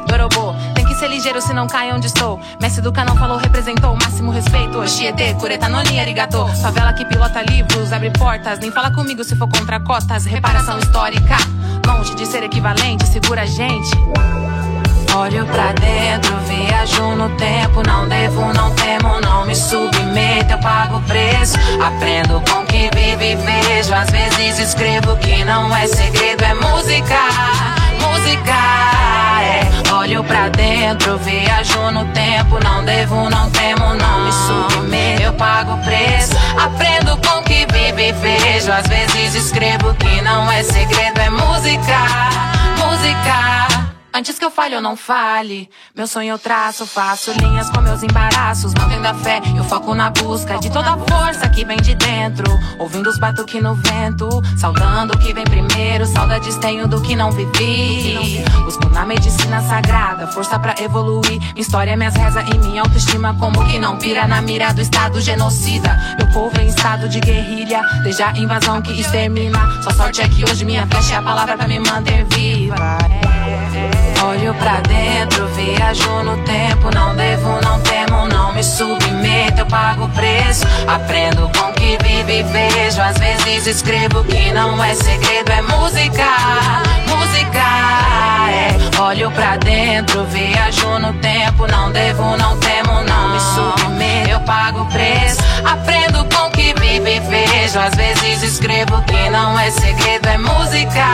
[0.06, 0.54] Dorobô,
[0.94, 2.40] que ser ligeiro se não cai onde estou.
[2.60, 4.78] Mestre do canão falou, representou o máximo respeito.
[4.78, 6.46] Oxiete, cureta, noni, arigato.
[6.62, 8.60] Favela que pilota livros, abre portas.
[8.60, 10.24] Nem fala comigo se for contra cotas.
[10.24, 11.36] Reparação histórica,
[11.86, 13.90] longe de ser equivalente, segura a gente.
[15.16, 17.82] Olho pra dentro, viajo no tempo.
[17.86, 20.52] Não devo, não temo, não me submeto.
[20.52, 23.94] Eu pago preço, aprendo com que vive e vejo.
[23.94, 27.73] Às vezes escrevo que não é segredo, é música.
[28.14, 28.54] Música,
[29.42, 29.92] é.
[29.92, 32.62] Olho pra dentro, viajo no tempo.
[32.62, 35.22] Não devo, não temo, não me submeto.
[35.22, 38.70] Eu pago o preço, aprendo com que vivo e vejo.
[38.70, 41.98] Às vezes escrevo que não é segredo, é música,
[42.78, 43.83] música.
[44.16, 45.68] Antes que eu falhe, eu não fale.
[45.92, 48.72] Meu sonho eu traço, faço linhas com meus embaraços.
[48.72, 52.46] Mantendo a fé, eu foco na busca de toda a força que vem de dentro.
[52.78, 56.06] Ouvindo os batuques no vento, saudando o que vem primeiro.
[56.06, 58.44] Saudades tenho do que não vivi.
[58.64, 61.40] Busco na medicina sagrada, força pra evoluir.
[61.40, 63.34] Minha história, minhas rezas e minha autoestima.
[63.40, 65.98] Como que não pira na mira do estado genocida.
[66.18, 69.82] Meu povo em estado de guerrilha, desde a invasão que extermina.
[69.82, 72.98] Só sorte é que hoje minha flecha é a palavra pra me manter viva.
[74.26, 76.90] Olho pra dentro, viajo no tempo.
[76.94, 79.60] Não devo, não temo, não me submeto.
[79.60, 83.00] Eu pago preço, aprendo com que vivo e vejo.
[83.00, 86.26] Às vezes escrevo que não é segredo, é música,
[87.06, 87.64] música.
[88.50, 89.00] É.
[89.00, 91.66] Olho pra dentro, viajo no tempo.
[91.66, 94.30] Não devo, não temo, não me submeto.
[94.30, 97.78] Eu pago preço, aprendo com que vivo e vejo.
[97.78, 101.06] Às vezes escrevo que não é segredo, é música,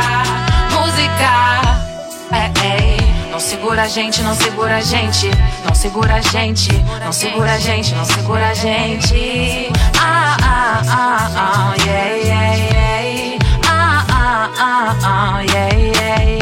[0.70, 1.89] música.
[2.32, 3.30] É, é.
[3.30, 5.28] Não segura a gente, não segura a gente,
[5.64, 6.72] não segura a gente,
[7.04, 9.70] não segura a gente, não segura a gente.
[9.98, 13.38] Ah, ah, ah, ah, yeah, yeah, yeah.
[13.66, 16.40] Ah, ah, ah, ah, yeah, yeah, yeah.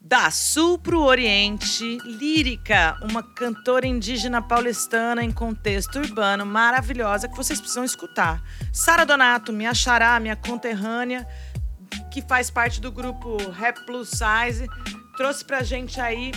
[0.00, 7.58] Da Sul pro Oriente, Lírica, uma cantora indígena paulistana em contexto urbano maravilhosa que vocês
[7.60, 8.42] precisam escutar.
[8.72, 11.26] Sara Donato, minha xará, minha conterrânea,
[12.14, 14.68] que faz parte do grupo Rap Plus Size,
[15.16, 16.30] trouxe pra gente aí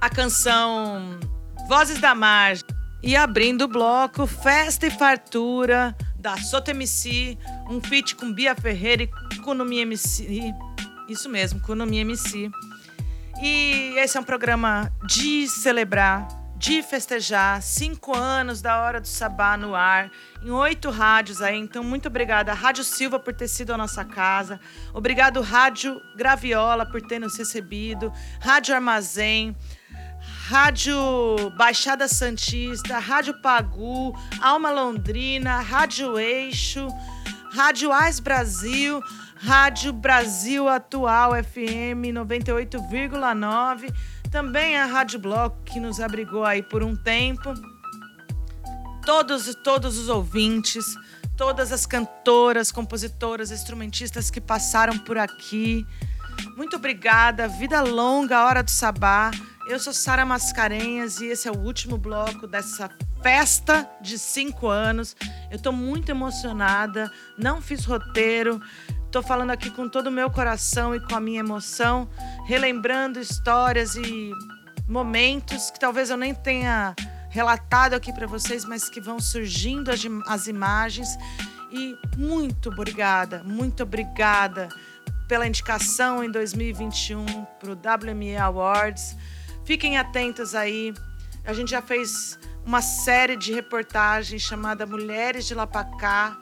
[0.00, 1.20] a canção
[1.68, 2.64] Vozes da Margem.
[3.00, 7.38] E abrindo o bloco, Festa e Fartura, da Soto MC,
[7.70, 10.52] um feat com Bia Ferreira e Kunumi MC.
[11.08, 12.50] Isso mesmo, Kunumi MC.
[13.40, 16.26] E esse é um programa de celebrar,
[16.62, 17.60] de festejar.
[17.60, 20.08] Cinco anos da Hora do Sabá no ar,
[20.40, 21.58] em oito rádios aí.
[21.58, 24.60] Então, muito obrigada, Rádio Silva, por ter sido a nossa casa.
[24.94, 28.12] Obrigado, Rádio Graviola, por ter nos recebido.
[28.40, 29.56] Rádio Armazém.
[30.46, 30.96] Rádio
[31.56, 36.86] Baixada Santista, Rádio Pagu, Alma Londrina, Rádio Eixo,
[37.52, 39.02] Rádio Ais Brasil,
[39.36, 43.92] Rádio Brasil Atual FM 98,9.
[44.32, 47.52] Também a Rádio Bloco, que nos abrigou aí por um tempo.
[49.04, 50.86] Todos, todos os ouvintes,
[51.36, 55.86] todas as cantoras, compositoras, instrumentistas que passaram por aqui.
[56.56, 57.46] Muito obrigada.
[57.46, 59.30] Vida longa, Hora do Sabá.
[59.68, 62.90] Eu sou Sara Mascarenhas e esse é o último bloco dessa
[63.22, 65.14] festa de cinco anos.
[65.50, 67.12] Eu tô muito emocionada.
[67.36, 68.62] Não fiz roteiro.
[69.12, 72.08] Tô falando aqui com todo o meu coração e com a minha emoção,
[72.46, 74.30] relembrando histórias e
[74.88, 76.96] momentos que talvez eu nem tenha
[77.28, 81.10] relatado aqui para vocês, mas que vão surgindo as, as imagens.
[81.70, 84.70] E muito obrigada, muito obrigada
[85.28, 87.26] pela indicação em 2021
[87.60, 89.14] para o WME Awards.
[89.66, 90.94] Fiquem atentos aí.
[91.44, 96.34] A gente já fez uma série de reportagens chamada Mulheres de Lapacá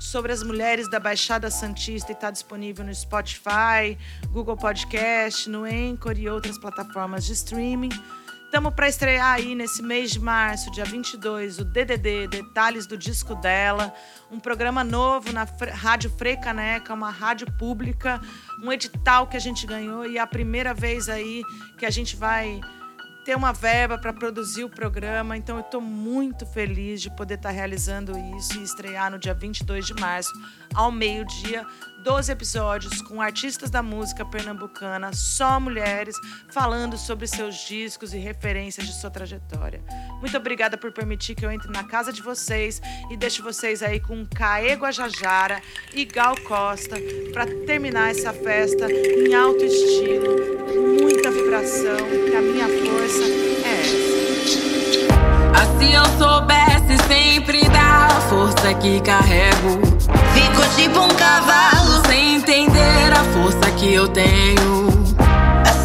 [0.00, 3.98] sobre as mulheres da Baixada Santista e está disponível no Spotify,
[4.32, 7.90] Google Podcast, no Anchor e outras plataformas de streaming.
[8.46, 13.36] Estamos para estrear aí nesse mês de março, dia 22, o DDD, Detalhes do Disco
[13.36, 13.94] dela,
[14.28, 18.20] um programa novo na Rádio Frei Caneca, uma rádio pública,
[18.60, 21.44] um edital que a gente ganhou e é a primeira vez aí
[21.78, 22.60] que a gente vai
[23.24, 25.36] ter uma verba para produzir o programa.
[25.36, 29.86] Então eu estou muito feliz de poder estar realizando isso e estrear no dia 22
[29.86, 30.30] de março,
[30.74, 31.66] ao meio-dia,
[32.02, 36.16] 12 episódios com artistas da música pernambucana, só mulheres,
[36.48, 39.82] falando sobre seus discos e referências de sua trajetória.
[40.20, 44.00] Muito obrigada por permitir que eu entre na casa de vocês e deixe vocês aí
[44.00, 45.60] com Caê Guajajara
[45.92, 46.96] e Gal Costa
[47.32, 50.36] para terminar essa festa em alto estilo,
[50.66, 51.96] com muita vibração,
[52.28, 54.79] que a minha força é essa.
[55.54, 59.80] Assim eu soubesse sempre da força que carrego.
[60.34, 64.90] Fico tipo um cavalo sem entender a força que eu tenho.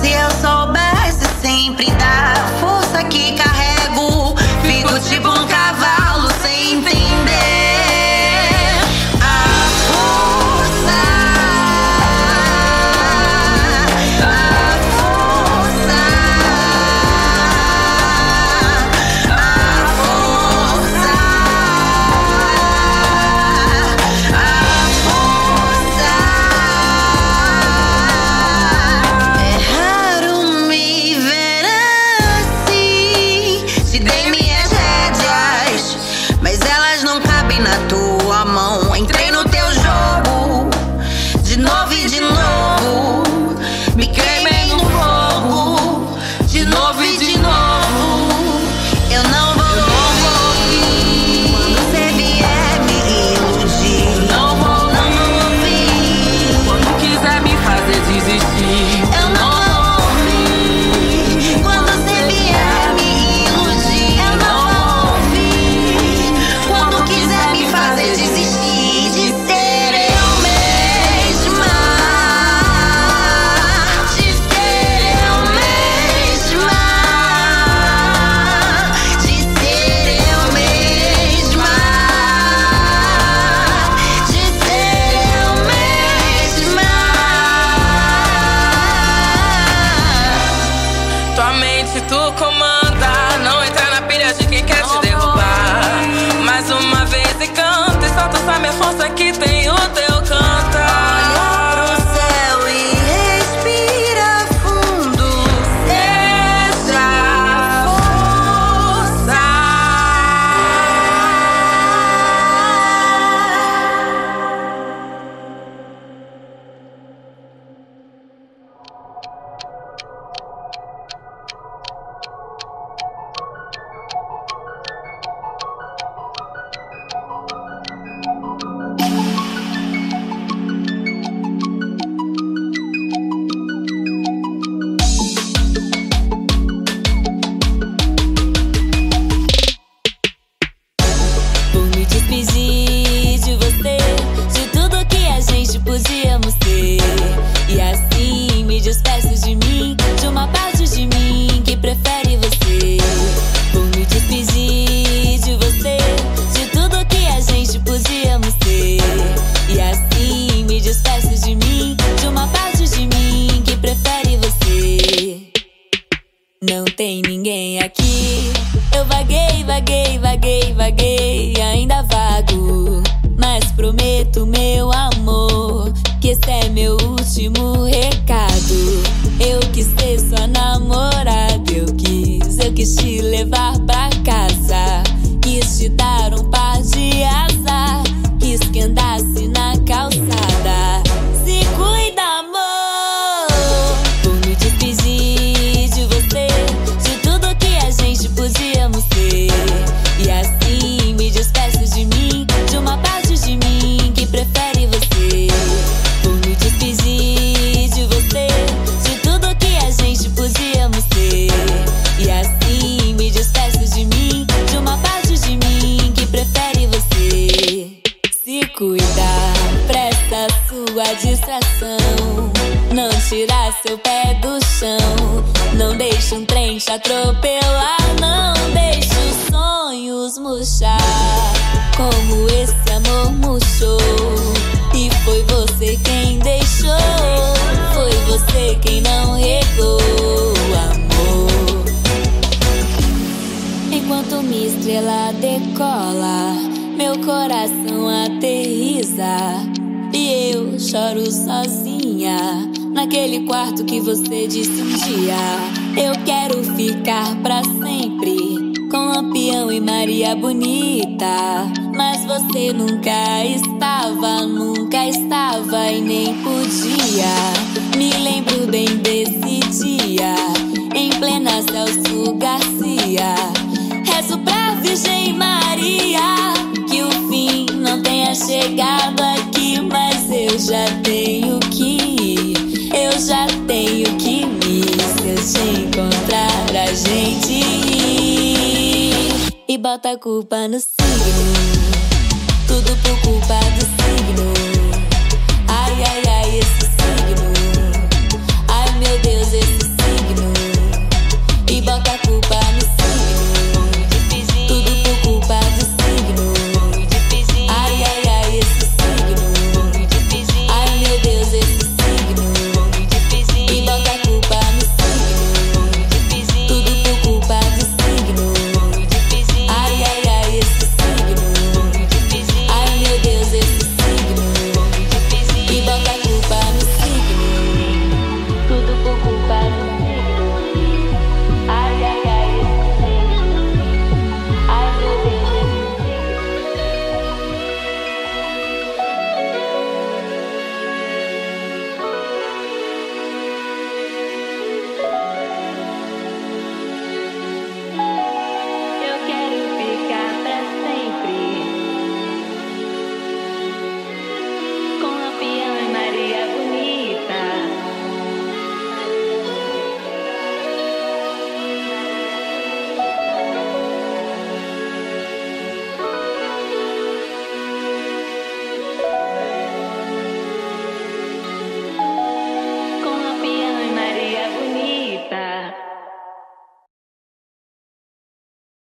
[0.02, 5.85] Se eu soubesse sempre da força que carrego, fico tipo um cavalo